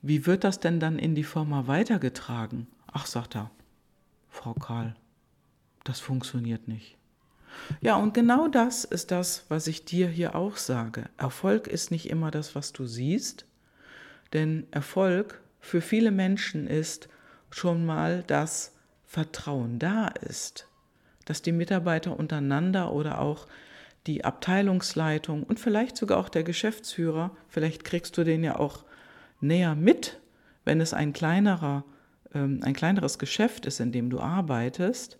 Wie 0.01 0.25
wird 0.25 0.43
das 0.43 0.59
denn 0.59 0.79
dann 0.79 0.99
in 0.99 1.15
die 1.15 1.23
Firma 1.23 1.67
weitergetragen? 1.67 2.67
Ach, 2.91 3.05
sagt 3.05 3.35
er, 3.35 3.51
Frau 4.29 4.53
Karl, 4.53 4.95
das 5.83 5.99
funktioniert 5.99 6.67
nicht. 6.67 6.97
Ja, 7.81 7.95
und 7.95 8.13
genau 8.13 8.47
das 8.47 8.83
ist 8.83 9.11
das, 9.11 9.45
was 9.49 9.67
ich 9.67 9.85
dir 9.85 10.07
hier 10.07 10.35
auch 10.35 10.57
sage. 10.57 11.09
Erfolg 11.17 11.67
ist 11.67 11.91
nicht 11.91 12.09
immer 12.09 12.31
das, 12.31 12.55
was 12.55 12.73
du 12.73 12.85
siehst, 12.85 13.45
denn 14.33 14.67
Erfolg 14.71 15.41
für 15.59 15.81
viele 15.81 16.11
Menschen 16.11 16.67
ist 16.67 17.09
schon 17.49 17.85
mal, 17.85 18.23
dass 18.23 18.73
Vertrauen 19.05 19.79
da 19.79 20.07
ist, 20.07 20.67
dass 21.25 21.41
die 21.41 21.51
Mitarbeiter 21.51 22.19
untereinander 22.19 22.91
oder 22.91 23.21
auch 23.21 23.47
die 24.07 24.23
Abteilungsleitung 24.23 25.43
und 25.43 25.59
vielleicht 25.59 25.97
sogar 25.97 26.19
auch 26.19 26.29
der 26.29 26.43
Geschäftsführer, 26.43 27.35
vielleicht 27.47 27.83
kriegst 27.83 28.17
du 28.17 28.23
den 28.23 28.43
ja 28.43 28.57
auch 28.57 28.83
näher 29.41 29.75
mit, 29.75 30.19
wenn 30.63 30.81
es 30.81 30.93
ein 30.93 31.13
kleinerer, 31.13 31.83
ähm, 32.33 32.59
ein 32.63 32.73
kleineres 32.73 33.19
Geschäft 33.19 33.65
ist, 33.65 33.79
in 33.79 33.91
dem 33.91 34.09
du 34.09 34.19
arbeitest, 34.19 35.19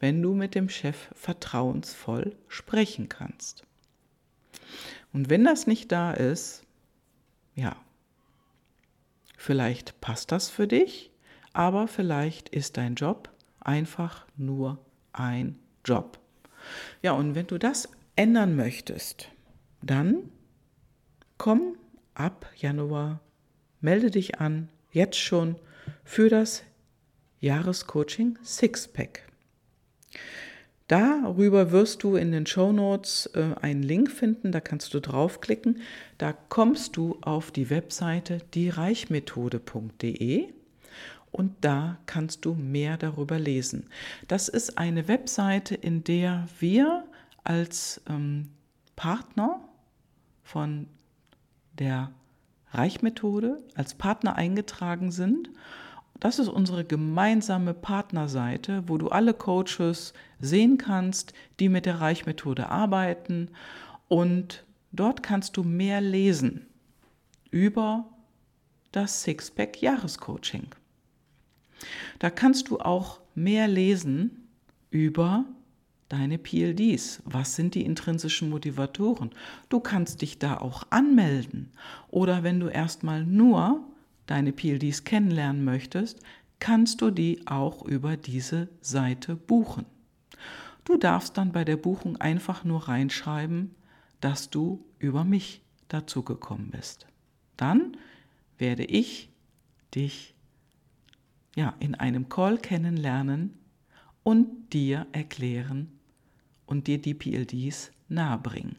wenn 0.00 0.20
du 0.20 0.34
mit 0.34 0.54
dem 0.54 0.68
Chef 0.68 1.08
vertrauensvoll 1.14 2.36
sprechen 2.48 3.08
kannst. 3.08 3.64
Und 5.12 5.30
wenn 5.30 5.44
das 5.44 5.66
nicht 5.66 5.92
da 5.92 6.12
ist, 6.12 6.62
ja, 7.54 7.76
vielleicht 9.36 10.00
passt 10.00 10.32
das 10.32 10.50
für 10.50 10.66
dich, 10.66 11.10
aber 11.54 11.88
vielleicht 11.88 12.50
ist 12.50 12.76
dein 12.76 12.96
Job 12.96 13.30
einfach 13.60 14.26
nur 14.36 14.78
ein 15.12 15.58
Job. 15.84 16.18
Ja, 17.00 17.12
und 17.12 17.34
wenn 17.34 17.46
du 17.46 17.58
das 17.58 17.88
ändern 18.16 18.56
möchtest, 18.56 19.28
dann 19.82 20.30
komm 21.38 21.76
ab 22.14 22.50
Januar, 22.56 23.20
melde 23.80 24.10
dich 24.10 24.40
an, 24.40 24.68
jetzt 24.90 25.18
schon 25.18 25.56
für 26.02 26.28
das 26.28 26.62
Jahrescoaching 27.40 28.38
Sixpack. 28.42 29.22
Darüber 30.88 31.72
wirst 31.72 32.04
du 32.04 32.14
in 32.16 32.30
den 32.30 32.46
Show 32.46 32.72
Notes 32.72 33.28
äh, 33.34 33.54
einen 33.60 33.82
Link 33.82 34.10
finden, 34.10 34.52
da 34.52 34.60
kannst 34.60 34.94
du 34.94 35.00
draufklicken. 35.00 35.80
Da 36.16 36.32
kommst 36.32 36.96
du 36.96 37.18
auf 37.22 37.50
die 37.50 37.70
Webseite 37.70 38.38
diereichmethode.de 38.54 40.46
und 41.32 41.52
da 41.60 41.98
kannst 42.06 42.44
du 42.44 42.54
mehr 42.54 42.96
darüber 42.96 43.40
lesen. 43.40 43.90
Das 44.28 44.48
ist 44.48 44.78
eine 44.78 45.08
Webseite, 45.08 45.74
in 45.74 46.04
der 46.04 46.46
wir 46.60 47.04
als 47.46 48.00
ähm, 48.08 48.50
Partner 48.96 49.60
von 50.42 50.88
der 51.78 52.10
Reichmethode 52.72 53.62
als 53.74 53.94
Partner 53.94 54.34
eingetragen 54.34 55.12
sind. 55.12 55.50
Das 56.18 56.38
ist 56.38 56.48
unsere 56.48 56.84
gemeinsame 56.84 57.72
Partnerseite, 57.72 58.84
wo 58.88 58.98
du 58.98 59.08
alle 59.08 59.32
Coaches 59.32 60.12
sehen 60.40 60.76
kannst, 60.76 61.34
die 61.60 61.68
mit 61.68 61.86
der 61.86 62.00
Reichmethode 62.00 62.68
arbeiten. 62.68 63.50
Und 64.08 64.64
dort 64.92 65.22
kannst 65.22 65.56
du 65.56 65.62
mehr 65.62 66.00
lesen 66.00 66.66
über 67.50 68.06
das 68.90 69.22
Sixpack 69.22 69.80
deine 76.08 76.38
PLDs? 76.38 77.22
Was 77.24 77.56
sind 77.56 77.74
die 77.74 77.84
intrinsischen 77.84 78.50
Motivatoren? 78.50 79.30
Du 79.68 79.80
kannst 79.80 80.22
dich 80.22 80.38
da 80.38 80.58
auch 80.58 80.84
anmelden. 80.90 81.72
Oder 82.08 82.42
wenn 82.42 82.60
du 82.60 82.68
erstmal 82.68 83.24
nur 83.24 83.84
deine 84.26 84.52
PLDs 84.52 85.04
kennenlernen 85.04 85.64
möchtest, 85.64 86.20
kannst 86.58 87.00
du 87.00 87.10
die 87.10 87.46
auch 87.46 87.84
über 87.84 88.16
diese 88.16 88.68
Seite 88.80 89.36
buchen. 89.36 89.86
Du 90.84 90.96
darfst 90.96 91.36
dann 91.36 91.52
bei 91.52 91.64
der 91.64 91.76
Buchung 91.76 92.16
einfach 92.18 92.64
nur 92.64 92.88
reinschreiben, 92.88 93.74
dass 94.20 94.50
du 94.50 94.84
über 94.98 95.24
mich 95.24 95.62
dazu 95.88 96.22
gekommen 96.22 96.70
bist. 96.70 97.06
Dann 97.56 97.96
werde 98.58 98.84
ich 98.84 99.30
dich 99.94 100.34
ja 101.54 101.74
in 101.80 101.94
einem 101.94 102.28
Call 102.28 102.58
kennenlernen 102.58 103.58
und 104.22 104.72
dir 104.72 105.06
erklären 105.12 105.95
und 106.66 106.86
dir 106.86 106.98
die 106.98 107.14
PLDs 107.14 107.90
nahebringen 108.08 108.76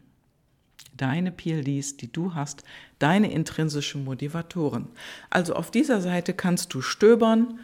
deine 0.98 1.32
PLDs, 1.32 1.96
die 1.96 2.12
du 2.12 2.34
hast, 2.34 2.62
deine 2.98 3.32
intrinsischen 3.32 4.04
Motivatoren. 4.04 4.88
Also 5.30 5.54
auf 5.54 5.70
dieser 5.70 6.00
Seite 6.00 6.34
kannst 6.34 6.74
du 6.74 6.82
stöbern 6.82 7.60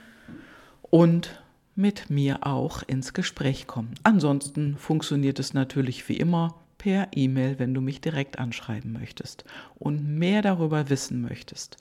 und 0.82 1.42
mit 1.76 2.08
mir 2.08 2.46
auch 2.46 2.82
ins 2.84 3.12
Gespräch 3.12 3.66
kommen. 3.66 3.94
Ansonsten 4.04 4.78
funktioniert 4.78 5.38
es 5.38 5.52
natürlich 5.52 6.08
wie 6.08 6.16
immer 6.16 6.54
per 6.78 7.08
E-Mail, 7.12 7.58
wenn 7.58 7.74
du 7.74 7.80
mich 7.80 8.00
direkt 8.00 8.38
anschreiben 8.38 8.92
möchtest 8.92 9.44
und 9.76 10.06
mehr 10.06 10.40
darüber 10.40 10.88
wissen 10.88 11.20
möchtest. 11.20 11.76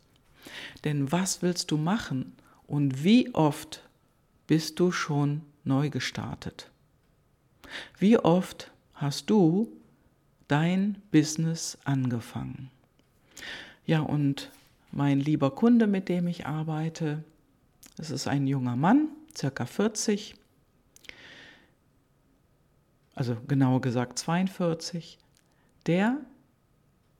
Denn 0.83 1.11
was 1.11 1.41
willst 1.41 1.71
du 1.71 1.77
machen 1.77 2.33
und 2.65 3.03
wie 3.03 3.33
oft 3.33 3.87
bist 4.47 4.79
du 4.79 4.91
schon 4.91 5.41
neu 5.63 5.89
gestartet? 5.89 6.72
Wie 7.97 8.17
oft 8.17 8.71
hast 8.93 9.29
du 9.29 9.71
dein 10.47 11.01
Business 11.11 11.77
angefangen. 11.83 12.69
Ja, 13.85 14.01
und 14.01 14.51
mein 14.91 15.19
lieber 15.19 15.51
Kunde, 15.51 15.87
mit 15.87 16.09
dem 16.09 16.27
ich 16.27 16.45
arbeite, 16.45 17.23
das 17.97 18.11
ist 18.11 18.27
ein 18.27 18.47
junger 18.47 18.75
Mann, 18.75 19.09
circa 19.35 19.65
40, 19.65 20.35
also 23.15 23.35
genauer 23.47 23.81
gesagt 23.81 24.19
42, 24.19 25.17
der 25.85 26.17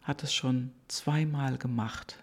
hat 0.02 0.24
es 0.24 0.34
schon 0.34 0.72
zweimal 0.88 1.58
gemacht. 1.58 2.22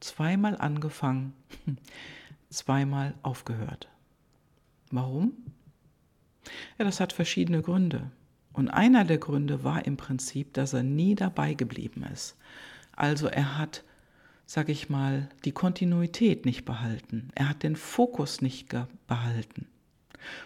Zweimal 0.00 0.56
angefangen, 0.58 1.34
zweimal 2.50 3.14
aufgehört. 3.22 3.88
Warum? 4.90 5.32
Ja, 6.78 6.84
das 6.84 7.00
hat 7.00 7.12
verschiedene 7.12 7.62
Gründe. 7.62 8.10
Und 8.52 8.68
einer 8.68 9.04
der 9.04 9.18
Gründe 9.18 9.64
war 9.64 9.84
im 9.84 9.96
Prinzip, 9.96 10.54
dass 10.54 10.72
er 10.72 10.84
nie 10.84 11.14
dabei 11.14 11.54
geblieben 11.54 12.04
ist. 12.12 12.36
Also 12.94 13.26
er 13.26 13.58
hat, 13.58 13.82
sag 14.46 14.68
ich 14.68 14.88
mal, 14.88 15.28
die 15.44 15.52
Kontinuität 15.52 16.46
nicht 16.46 16.64
behalten. 16.64 17.30
Er 17.34 17.48
hat 17.48 17.64
den 17.64 17.74
Fokus 17.74 18.40
nicht 18.40 18.74
behalten. 19.08 19.66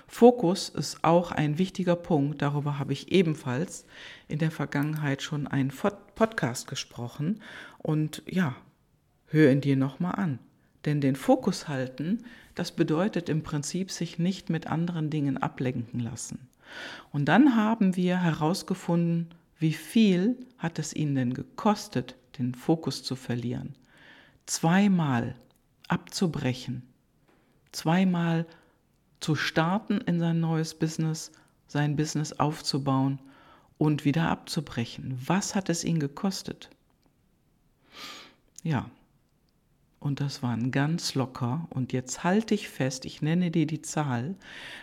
Fokus 0.07 0.69
ist 0.71 1.05
auch 1.05 1.33
ein 1.33 1.59
wichtiger 1.59 1.97
Punkt. 1.97 2.43
Darüber 2.43 2.79
habe 2.79 2.93
ich 2.93 3.13
ebenfalls 3.13 3.87
in 4.27 4.39
der 4.39 4.51
Vergangenheit 4.51 5.23
schon 5.23 5.47
einen 5.47 5.73
Podcast 6.15 6.67
gesprochen. 6.67 7.43
Und 7.79 8.23
ja, 8.27 8.57
hör 9.27 9.53
ihn 9.53 9.61
dir 9.61 9.77
nochmal 9.77 10.15
an. 10.15 10.39
Denn 10.85 11.01
den 11.01 11.17
Fokus 11.17 11.69
halten, 11.69 12.25
das 12.59 12.73
bedeutet 12.73 13.29
im 13.29 13.43
Prinzip 13.43 13.91
sich 13.91 14.19
nicht 14.19 14.51
mit 14.51 14.67
anderen 14.67 15.11
Dingen 15.11 15.37
ablenken 15.37 16.01
lassen. 16.01 16.49
Und 17.13 17.27
dann 17.27 17.57
haben 17.57 17.97
wir 17.97 18.21
herausgefunden, 18.21 19.29
wie 19.59 19.73
viel 19.73 20.37
hat 20.59 20.79
es 20.79 20.93
ihnen 20.95 21.15
denn 21.15 21.35
gekostet, 21.35 22.17
den 22.39 22.55
Fokus 22.55 23.03
zu 23.03 23.17
verlieren. 23.17 23.75
Zweimal 24.47 25.35
abzubrechen, 25.89 26.83
zweimal 27.73 28.47
zu 29.21 29.35
starten 29.35 30.01
in 30.01 30.19
sein 30.19 30.41
neues 30.41 30.75
Business, 30.75 31.33
sein 31.67 31.97
Business 31.97 32.33
aufzubauen 32.33 33.21
und 33.79 34.05
wieder 34.05 34.29
abzubrechen. 34.29 35.19
Was 35.25 35.55
hat 35.55 35.69
es 35.69 35.85
ihnen 35.85 36.01
gekostet? 36.01 36.71
Ja, 38.63 38.91
und 40.01 40.21
das 40.21 40.43
waren 40.43 40.71
ganz 40.71 41.15
locker, 41.15 41.67
und 41.71 41.93
jetzt 41.93 42.23
halte 42.23 42.55
ich 42.55 42.69
fest, 42.69 43.05
ich 43.05 43.23
nenne 43.23 43.51
dir 43.51 43.67
die 43.67 43.83
Zahl, 43.83 44.37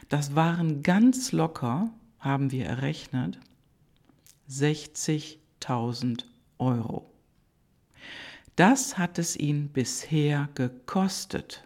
das 0.10 0.36
waren 0.36 0.84
ganz 0.84 1.32
locker, 1.32 1.90
haben 2.20 2.52
wir 2.52 2.66
errechnet, 2.66 3.40
60.000 4.50 6.26
Euro. 6.60 7.10
Das 8.56 8.98
hat 8.98 9.20
es 9.20 9.36
ihn 9.36 9.70
bisher 9.70 10.50
gekostet. 10.56 11.66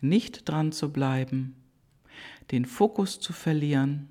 Nicht 0.00 0.48
dran 0.48 0.72
zu 0.72 0.92
bleiben, 0.92 1.56
den 2.50 2.64
Fokus 2.64 3.20
zu 3.20 3.32
verlieren 3.32 4.08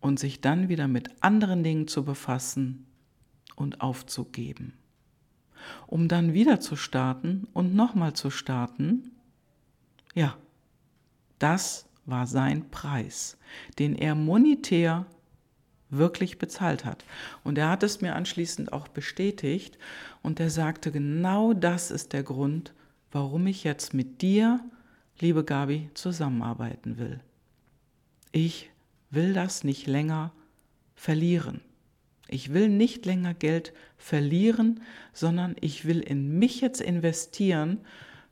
und 0.00 0.18
sich 0.18 0.40
dann 0.40 0.68
wieder 0.68 0.88
mit 0.88 1.10
anderen 1.22 1.62
Dingen 1.62 1.88
zu 1.88 2.04
befassen 2.04 2.86
und 3.56 3.80
aufzugeben 3.80 4.74
um 5.86 6.08
dann 6.08 6.32
wieder 6.32 6.60
zu 6.60 6.76
starten 6.76 7.46
und 7.52 7.74
nochmal 7.74 8.12
zu 8.12 8.30
starten, 8.30 9.12
ja, 10.14 10.36
das 11.38 11.86
war 12.06 12.26
sein 12.26 12.70
Preis, 12.70 13.36
den 13.78 13.94
er 13.94 14.14
monetär 14.14 15.06
wirklich 15.90 16.38
bezahlt 16.38 16.84
hat. 16.84 17.04
Und 17.44 17.58
er 17.58 17.70
hat 17.70 17.82
es 17.82 18.00
mir 18.00 18.14
anschließend 18.14 18.72
auch 18.72 18.88
bestätigt 18.88 19.78
und 20.22 20.40
er 20.40 20.50
sagte, 20.50 20.90
genau 20.90 21.52
das 21.52 21.90
ist 21.90 22.12
der 22.12 22.22
Grund, 22.22 22.74
warum 23.12 23.46
ich 23.46 23.64
jetzt 23.64 23.94
mit 23.94 24.22
dir, 24.22 24.60
liebe 25.20 25.44
Gabi, 25.44 25.90
zusammenarbeiten 25.94 26.98
will. 26.98 27.20
Ich 28.32 28.70
will 29.10 29.32
das 29.32 29.64
nicht 29.64 29.86
länger 29.86 30.32
verlieren. 30.94 31.60
Ich 32.28 32.52
will 32.52 32.68
nicht 32.68 33.06
länger 33.06 33.34
Geld 33.34 33.72
verlieren, 33.96 34.80
sondern 35.12 35.56
ich 35.60 35.84
will 35.84 36.00
in 36.00 36.38
mich 36.38 36.60
jetzt 36.60 36.80
investieren 36.80 37.78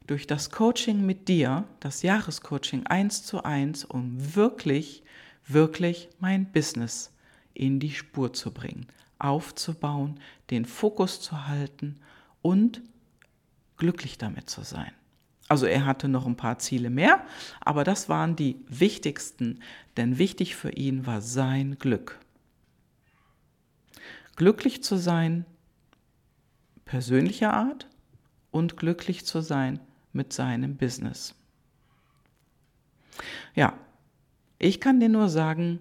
durch 0.07 0.27
das 0.27 0.51
Coaching 0.51 1.07
mit 1.07 1.29
dir, 1.29 1.65
das 1.81 2.03
Jahrescoaching 2.03 2.87
eins 2.87 3.25
zu 3.25 3.45
eins, 3.45 3.85
um 3.85 4.35
wirklich, 4.35 5.03
wirklich 5.47 6.09
mein 6.19 6.51
Business 6.51 7.13
in 7.55 7.79
die 7.79 7.93
Spur 7.93 8.33
zu 8.33 8.53
bringen, 8.53 8.87
aufzubauen, 9.19 10.19
den 10.51 10.65
Fokus 10.65 11.21
zu 11.21 11.47
halten 11.47 11.97
und 12.43 12.83
glücklich 13.77 14.19
damit 14.19 14.51
zu 14.51 14.63
sein. 14.63 14.93
Also 15.49 15.67
er 15.67 15.85
hatte 15.87 16.09
noch 16.09 16.27
ein 16.27 16.37
paar 16.37 16.59
Ziele 16.59 16.91
mehr, 16.91 17.25
aber 17.61 17.85
das 17.85 18.09
waren 18.09 18.35
die 18.35 18.57
wichtigsten, 18.67 19.61
denn 19.97 20.19
wichtig 20.19 20.57
für 20.57 20.71
ihn 20.71 21.07
war 21.07 21.21
sein 21.21 21.79
Glück 21.79 22.19
glücklich 24.37 24.83
zu 24.83 24.97
sein, 24.97 25.45
persönlicher 26.85 27.55
Art 27.55 27.89
und 28.51 28.77
glücklich 28.77 29.25
zu 29.25 29.41
sein 29.41 29.81
mit 30.13 30.33
seinem 30.33 30.77
Business. 30.77 31.35
Ja, 33.55 33.75
ich 34.59 34.81
kann 34.81 35.01
dir 35.01 35.09
nur 35.09 35.29
sagen, 35.29 35.81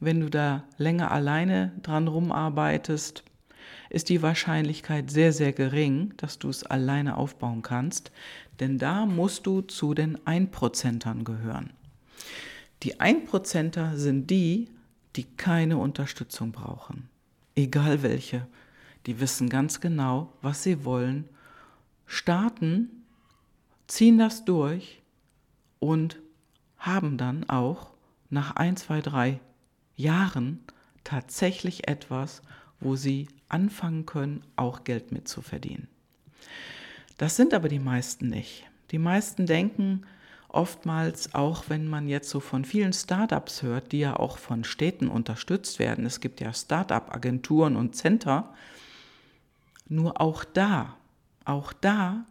wenn 0.00 0.20
du 0.20 0.28
da 0.28 0.64
länger 0.76 1.10
alleine 1.10 1.72
dran 1.82 2.08
rumarbeitest, 2.08 3.24
ist 3.90 4.08
die 4.08 4.22
Wahrscheinlichkeit 4.22 5.10
sehr, 5.10 5.32
sehr 5.32 5.52
gering, 5.52 6.14
dass 6.16 6.38
du 6.38 6.48
es 6.48 6.64
alleine 6.64 7.16
aufbauen 7.16 7.62
kannst, 7.62 8.10
denn 8.60 8.78
da 8.78 9.06
musst 9.06 9.46
du 9.46 9.62
zu 9.62 9.94
den 9.94 10.26
Einprozentern 10.26 11.24
gehören. 11.24 11.72
Die 12.82 13.00
Einprozenter 13.00 13.96
sind 13.96 14.30
die, 14.30 14.68
die 15.16 15.24
keine 15.24 15.78
Unterstützung 15.78 16.52
brauchen 16.52 17.08
egal 17.56 18.02
welche, 18.02 18.46
die 19.06 19.20
wissen 19.20 19.48
ganz 19.48 19.80
genau, 19.80 20.32
was 20.42 20.62
sie 20.62 20.84
wollen, 20.84 21.28
starten, 22.06 23.04
ziehen 23.86 24.18
das 24.18 24.44
durch 24.44 25.02
und 25.78 26.20
haben 26.78 27.16
dann 27.16 27.48
auch 27.48 27.90
nach 28.30 28.56
ein, 28.56 28.76
zwei, 28.76 29.00
drei 29.00 29.40
Jahren 29.96 30.60
tatsächlich 31.04 31.88
etwas, 31.88 32.42
wo 32.80 32.96
sie 32.96 33.28
anfangen 33.48 34.06
können, 34.06 34.42
auch 34.56 34.84
Geld 34.84 35.12
mitzuverdienen. 35.12 35.88
Das 37.18 37.36
sind 37.36 37.54
aber 37.54 37.68
die 37.68 37.78
meisten 37.78 38.28
nicht. 38.28 38.64
Die 38.90 38.98
meisten 38.98 39.46
denken, 39.46 40.02
oftmals 40.54 41.34
auch, 41.34 41.64
wenn 41.68 41.88
man 41.88 42.08
jetzt 42.08 42.30
so 42.30 42.40
von 42.40 42.64
vielen 42.64 42.92
Startups 42.92 43.62
hört, 43.62 43.92
die 43.92 44.00
ja 44.00 44.16
auch 44.16 44.38
von 44.38 44.64
Städten 44.64 45.08
unterstützt 45.08 45.78
werden. 45.78 46.06
Es 46.06 46.20
gibt 46.20 46.40
ja 46.40 46.52
Startup-Agenturen 46.52 47.76
und 47.76 47.96
Center. 47.96 48.54
Nur 49.88 50.20
auch 50.20 50.44
da, 50.44 50.96
auch 51.44 51.72
da 51.72 52.24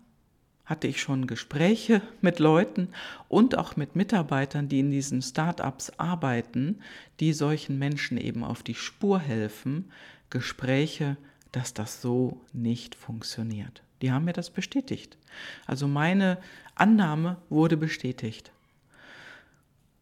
hatte 0.66 0.88
ich 0.88 1.02
schon 1.02 1.28
Gespräche 1.28 2.02
mit 2.22 2.40
Leuten 2.40 2.90
und 3.28 3.58
auch 3.58 3.76
mit 3.76 3.96
Mitarbeitern, 3.96 4.70
die 4.70 4.80
in 4.80 4.92
diesen 4.92 5.22
Startups 5.22 5.92
arbeiten, 5.98 6.80
die 7.20 7.34
solchen 7.34 7.78
Menschen 7.78 8.18
eben 8.18 8.44
auf 8.44 8.64
die 8.64 8.76
Spur 8.76 9.20
helfen, 9.20 9.92
Gespräche, 10.30 11.18
dass 11.52 11.74
das 11.74 12.02
so 12.02 12.42
nicht 12.54 12.96
funktioniert. 12.96 13.84
Die 14.04 14.12
haben 14.12 14.26
mir 14.26 14.34
das 14.34 14.50
bestätigt. 14.50 15.18
Also 15.66 15.88
meine 15.88 16.38
Annahme 16.76 17.38
wurde 17.50 17.78
bestätigt. 17.78 18.52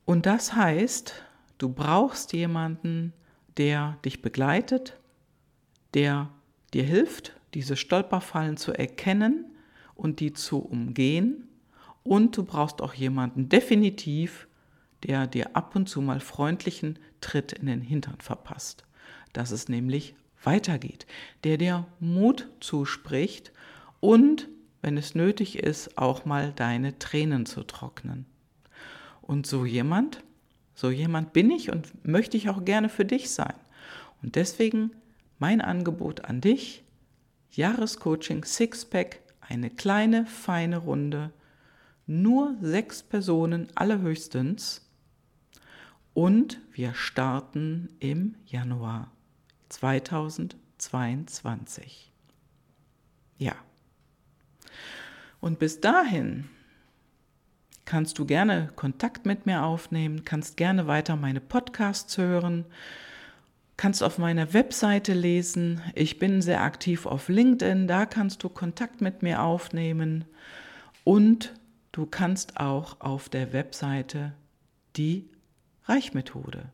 Und 0.06 0.26
das 0.26 0.56
heißt, 0.56 1.14
du 1.60 1.70
brauchst 1.70 2.34
jemanden, 2.34 3.14
der 3.58 4.00
dich 4.04 4.24
begleitet, 4.24 4.98
der 5.94 6.32
dir 6.74 6.84
hilft, 6.84 7.40
diese 7.54 7.76
Stolperfallen 7.76 8.58
zu 8.58 8.72
erkennen 8.72 9.46
und 9.94 10.20
die 10.20 10.34
zu 10.34 10.58
umgehen. 10.58 11.48
Und 12.02 12.36
du 12.36 12.44
brauchst 12.44 12.82
auch 12.82 12.96
jemanden 12.96 13.50
definitiv, 13.50 14.48
der 15.04 15.28
dir 15.28 15.56
ab 15.56 15.76
und 15.76 15.88
zu 15.88 16.02
mal 16.02 16.22
freundlichen 16.22 16.98
Tritt 17.22 17.52
in 17.52 17.68
den 17.68 17.82
Hintern 17.82 18.20
verpasst. 18.20 18.84
Dass 19.34 19.52
es 19.52 19.70
nämlich 19.70 20.16
weitergeht, 20.42 21.06
der 21.44 21.60
dir 21.60 21.86
Mut 22.00 22.50
zuspricht 22.62 23.52
und, 24.02 24.50
wenn 24.82 24.98
es 24.98 25.16
nötig 25.16 25.60
ist, 25.60 25.98
auch 25.98 26.26
mal 26.26 26.52
deine 26.52 27.00
Tränen 27.00 27.46
zu 27.46 27.64
trocknen. 27.64 28.26
Und 29.22 29.48
so 29.48 29.66
jemand, 29.66 30.22
so 30.74 30.90
jemand 30.90 31.32
bin 31.32 31.52
ich 31.52 31.72
und 31.72 32.06
möchte 32.06 32.36
ich 32.36 32.50
auch 32.50 32.66
gerne 32.66 32.90
für 32.90 33.06
dich 33.06 33.32
sein. 33.32 33.54
Und 34.22 34.36
deswegen 34.36 34.92
mein 35.40 35.62
Angebot 35.62 36.26
an 36.26 36.42
dich, 36.42 36.84
Jahrescoaching 37.52 38.44
Sixpack, 38.44 39.22
eine 39.40 39.70
kleine, 39.70 40.26
feine 40.26 40.78
Runde, 40.78 41.32
nur 42.08 42.56
sechs 42.62 43.04
Personen 43.04 43.68
allerhöchstens 43.76 44.90
und 46.14 46.60
wir 46.74 46.94
starten 46.94 47.88
im 48.00 48.36
Januar 48.46 49.12
2022. 49.70 52.12
Ja. 53.38 53.56
Und 55.40 55.60
bis 55.60 55.82
dahin 55.82 56.50
kannst 57.86 58.20
du 58.20 58.26
gerne 58.26 58.70
Kontakt 58.76 59.26
mit 59.26 59.46
mir 59.46 59.64
aufnehmen, 59.64 60.24
kannst 60.24 60.58
gerne 60.58 60.88
weiter 60.88 61.16
meine 61.16 61.42
Podcasts 61.42 62.18
hören, 62.18 62.66
kannst 63.76 64.04
auf 64.04 64.18
meiner 64.18 64.54
Webseite 64.54 65.14
lesen. 65.14 65.82
Ich 65.96 66.20
bin 66.20 66.42
sehr 66.42 66.62
aktiv 66.62 67.06
auf 67.06 67.28
LinkedIn, 67.28 67.88
da 67.88 68.06
kannst 68.06 68.44
du 68.44 68.50
Kontakt 68.50 69.02
mit 69.02 69.24
mir 69.24 69.42
aufnehmen 69.42 70.26
und 71.04 71.54
du 71.92 72.06
kannst 72.06 72.58
auch 72.60 73.02
auf 73.02 73.28
der 73.28 73.54
Webseite 73.54 74.34
die 74.96 75.30
Reichmethode 75.86 76.70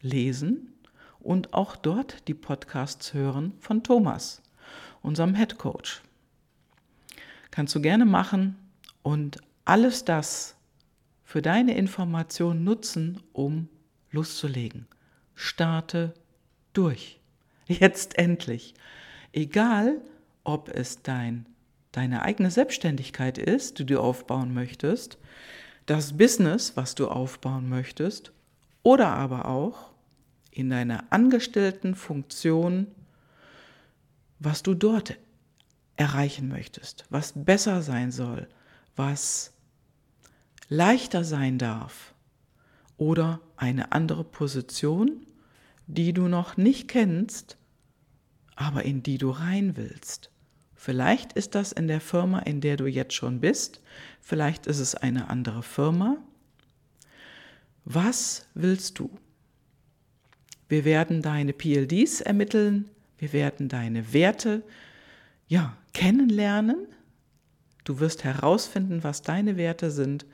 lesen 0.00 0.72
und 1.18 1.52
auch 1.52 1.76
dort 1.76 2.28
die 2.28 2.34
Podcasts 2.34 3.12
hören 3.12 3.52
von 3.58 3.82
Thomas, 3.82 4.42
unserem 5.02 5.34
Head 5.34 5.58
Coach. 5.58 6.02
Kannst 7.50 7.74
du 7.74 7.80
gerne 7.80 8.04
machen 8.04 8.56
und 9.02 9.38
alles 9.64 10.04
das 10.04 10.56
für 11.24 11.42
deine 11.42 11.76
Information 11.76 12.64
nutzen, 12.64 13.22
um 13.32 13.68
loszulegen. 14.10 14.86
Starte 15.34 16.14
durch. 16.72 17.20
Jetzt 17.66 18.18
endlich. 18.18 18.74
Egal, 19.32 20.00
ob 20.42 20.68
es 20.68 21.02
dein, 21.02 21.46
deine 21.92 22.22
eigene 22.22 22.50
Selbstständigkeit 22.50 23.38
ist, 23.38 23.78
die 23.78 23.86
du 23.86 24.00
aufbauen 24.00 24.52
möchtest, 24.54 25.18
das 25.86 26.16
Business, 26.16 26.76
was 26.76 26.94
du 26.94 27.08
aufbauen 27.08 27.68
möchtest, 27.68 28.32
oder 28.82 29.08
aber 29.08 29.46
auch 29.46 29.92
in 30.50 30.70
deiner 30.70 31.04
angestellten 31.10 31.94
Funktion, 31.94 32.88
was 34.38 34.62
du 34.62 34.74
dort 34.74 35.16
erreichen 36.00 36.48
möchtest, 36.48 37.04
was 37.10 37.34
besser 37.36 37.82
sein 37.82 38.10
soll, 38.10 38.48
was 38.96 39.52
leichter 40.70 41.24
sein 41.24 41.58
darf 41.58 42.14
oder 42.96 43.40
eine 43.58 43.92
andere 43.92 44.24
Position, 44.24 45.26
die 45.86 46.14
du 46.14 46.26
noch 46.26 46.56
nicht 46.56 46.88
kennst, 46.88 47.58
aber 48.56 48.86
in 48.86 49.02
die 49.02 49.18
du 49.18 49.28
rein 49.28 49.76
willst. 49.76 50.30
Vielleicht 50.74 51.34
ist 51.34 51.54
das 51.54 51.70
in 51.70 51.86
der 51.86 52.00
Firma, 52.00 52.38
in 52.38 52.62
der 52.62 52.78
du 52.78 52.86
jetzt 52.86 53.12
schon 53.12 53.40
bist, 53.40 53.82
vielleicht 54.22 54.66
ist 54.66 54.78
es 54.78 54.94
eine 54.94 55.28
andere 55.28 55.62
Firma. 55.62 56.16
Was 57.84 58.48
willst 58.54 58.98
du? 58.98 59.10
Wir 60.66 60.86
werden 60.86 61.20
deine 61.20 61.52
PLDs 61.52 62.22
ermitteln, 62.22 62.88
wir 63.18 63.34
werden 63.34 63.68
deine 63.68 64.14
Werte 64.14 64.62
ja, 65.50 65.76
kennenlernen. 65.92 66.86
Du 67.82 67.98
wirst 67.98 68.22
herausfinden, 68.22 69.02
was 69.02 69.22
deine 69.22 69.56
Werte 69.56 69.90
sind, 69.90 70.24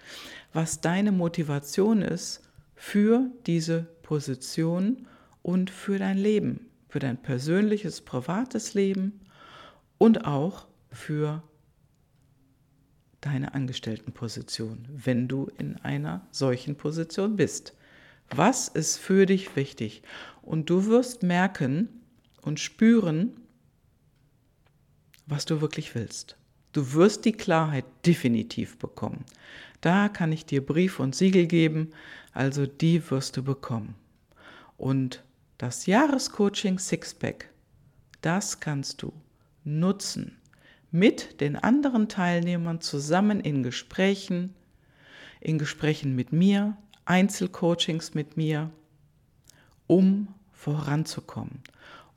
was 0.52 0.82
deine 0.82 1.10
Motivation 1.10 2.02
ist 2.02 2.42
für 2.74 3.30
diese 3.46 3.86
Position 4.02 5.08
und 5.42 5.70
für 5.70 5.98
dein 5.98 6.18
Leben, 6.18 6.68
für 6.88 6.98
dein 6.98 7.16
persönliches, 7.16 8.02
privates 8.02 8.74
Leben 8.74 9.20
und 9.96 10.26
auch 10.26 10.66
für 10.92 11.42
deine 13.22 13.54
Angestelltenposition, 13.54 14.86
wenn 14.92 15.28
du 15.28 15.50
in 15.56 15.76
einer 15.76 16.26
solchen 16.30 16.76
Position 16.76 17.36
bist. 17.36 17.74
Was 18.28 18.68
ist 18.68 18.98
für 18.98 19.24
dich 19.24 19.56
wichtig? 19.56 20.02
Und 20.42 20.68
du 20.68 20.86
wirst 20.86 21.22
merken 21.22 21.88
und 22.42 22.60
spüren, 22.60 23.45
was 25.26 25.44
du 25.44 25.60
wirklich 25.60 25.94
willst. 25.94 26.36
Du 26.72 26.92
wirst 26.92 27.24
die 27.24 27.32
Klarheit 27.32 27.84
definitiv 28.04 28.78
bekommen. 28.78 29.24
Da 29.80 30.08
kann 30.08 30.32
ich 30.32 30.46
dir 30.46 30.64
Brief 30.64 31.00
und 31.00 31.14
Siegel 31.14 31.46
geben, 31.46 31.92
also 32.32 32.66
die 32.66 33.10
wirst 33.10 33.36
du 33.36 33.42
bekommen. 33.42 33.94
Und 34.76 35.24
das 35.58 35.86
Jahrescoaching 35.86 36.78
Sixpack, 36.78 37.50
das 38.20 38.60
kannst 38.60 39.02
du 39.02 39.12
nutzen 39.64 40.38
mit 40.90 41.40
den 41.40 41.56
anderen 41.56 42.08
Teilnehmern 42.08 42.80
zusammen 42.80 43.40
in 43.40 43.62
Gesprächen, 43.62 44.54
in 45.40 45.58
Gesprächen 45.58 46.14
mit 46.14 46.32
mir, 46.32 46.76
Einzelcoachings 47.04 48.14
mit 48.14 48.36
mir, 48.36 48.70
um 49.86 50.28
voranzukommen. 50.52 51.62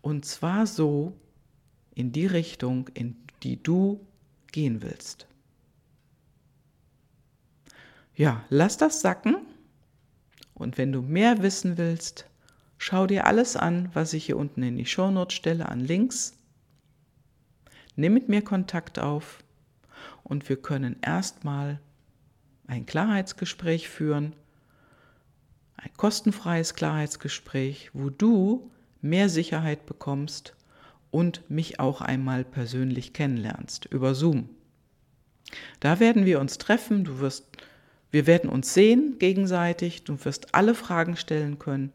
Und 0.02 0.26
zwar 0.26 0.66
so 0.66 1.14
in 2.00 2.12
die 2.12 2.26
Richtung, 2.26 2.88
in 2.94 3.16
die 3.44 3.62
du 3.62 4.00
gehen 4.52 4.82
willst. 4.82 5.28
Ja, 8.16 8.44
lass 8.50 8.78
das 8.78 9.02
sacken. 9.02 9.38
Und 10.54 10.78
wenn 10.78 10.92
du 10.92 11.02
mehr 11.02 11.42
wissen 11.42 11.78
willst, 11.78 12.26
schau 12.78 13.08
dir 13.08 13.28
alles 13.28 13.56
an, 13.56 13.90
was 13.94 14.14
ich 14.14 14.26
hier 14.26 14.38
unten 14.38 14.64
in 14.64 14.78
die 14.78 14.86
Shownotes 14.86 15.36
stelle, 15.36 15.70
an 15.70 15.80
Links. 15.80 16.38
Nimm 17.96 18.14
mit 18.14 18.30
mir 18.30 18.42
Kontakt 18.42 19.00
auf 19.00 19.44
und 20.24 20.48
wir 20.50 20.62
können 20.62 20.98
erstmal 21.02 21.80
ein 22.68 22.86
Klarheitsgespräch 22.86 23.90
führen 23.90 24.36
ein 25.82 25.94
kostenfreies 25.96 26.74
Klarheitsgespräch, 26.74 27.92
wo 27.94 28.10
du 28.10 28.70
mehr 29.02 29.30
Sicherheit 29.30 29.86
bekommst 29.86 30.54
und 31.12 31.50
mich 31.50 31.80
auch 31.80 32.02
einmal 32.02 32.44
persönlich 32.44 33.14
kennenlernst 33.14 33.86
über 33.86 34.16
Zoom. 34.16 34.50
Da 35.80 36.00
werden 36.00 36.26
wir 36.26 36.40
uns 36.40 36.58
treffen, 36.58 37.04
du 37.04 37.20
wirst, 37.20 37.46
wir 38.12 38.28
werden 38.28 38.50
uns 38.50 38.74
sehen 38.74 39.18
gegenseitig, 39.20 40.04
du 40.04 40.24
wirst 40.24 40.54
alle 40.54 40.76
Fragen 40.76 41.16
stellen 41.16 41.60
können, 41.60 41.94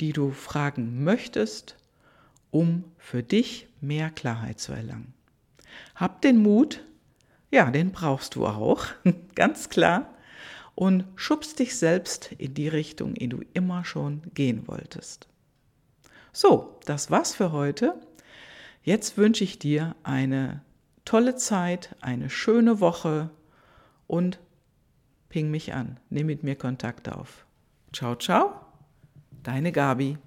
die 0.00 0.12
du 0.12 0.32
fragen 0.32 1.04
möchtest, 1.04 1.76
um 2.50 2.84
für 2.98 3.22
dich 3.22 3.68
mehr 3.80 4.10
Klarheit 4.10 4.60
zu 4.60 4.72
erlangen. 4.72 5.14
Hab 5.94 6.22
den 6.22 6.38
Mut, 6.38 6.84
ja, 7.50 7.70
den 7.70 7.92
brauchst 7.92 8.34
du 8.34 8.46
auch, 8.46 8.86
ganz 9.34 9.68
klar, 9.68 10.12
und 10.74 11.04
schubst 11.14 11.58
dich 11.58 11.76
selbst 11.76 12.32
in 12.32 12.54
die 12.54 12.68
Richtung, 12.68 13.14
in 13.14 13.30
die 13.30 13.36
du 13.36 13.44
immer 13.54 13.84
schon 13.84 14.22
gehen 14.34 14.68
wolltest. 14.68 15.26
So, 16.32 16.78
das 16.84 17.10
war's 17.10 17.34
für 17.34 17.50
heute. 17.52 17.94
Jetzt 18.86 19.18
wünsche 19.18 19.42
ich 19.42 19.58
dir 19.58 19.96
eine 20.04 20.60
tolle 21.04 21.34
Zeit, 21.34 21.96
eine 22.00 22.30
schöne 22.30 22.78
Woche 22.78 23.30
und 24.06 24.38
ping 25.28 25.50
mich 25.50 25.74
an. 25.74 25.98
Nimm 26.08 26.28
mit 26.28 26.44
mir 26.44 26.54
Kontakt 26.54 27.08
auf. 27.08 27.46
Ciao, 27.92 28.14
ciao, 28.14 28.60
deine 29.42 29.72
Gabi. 29.72 30.18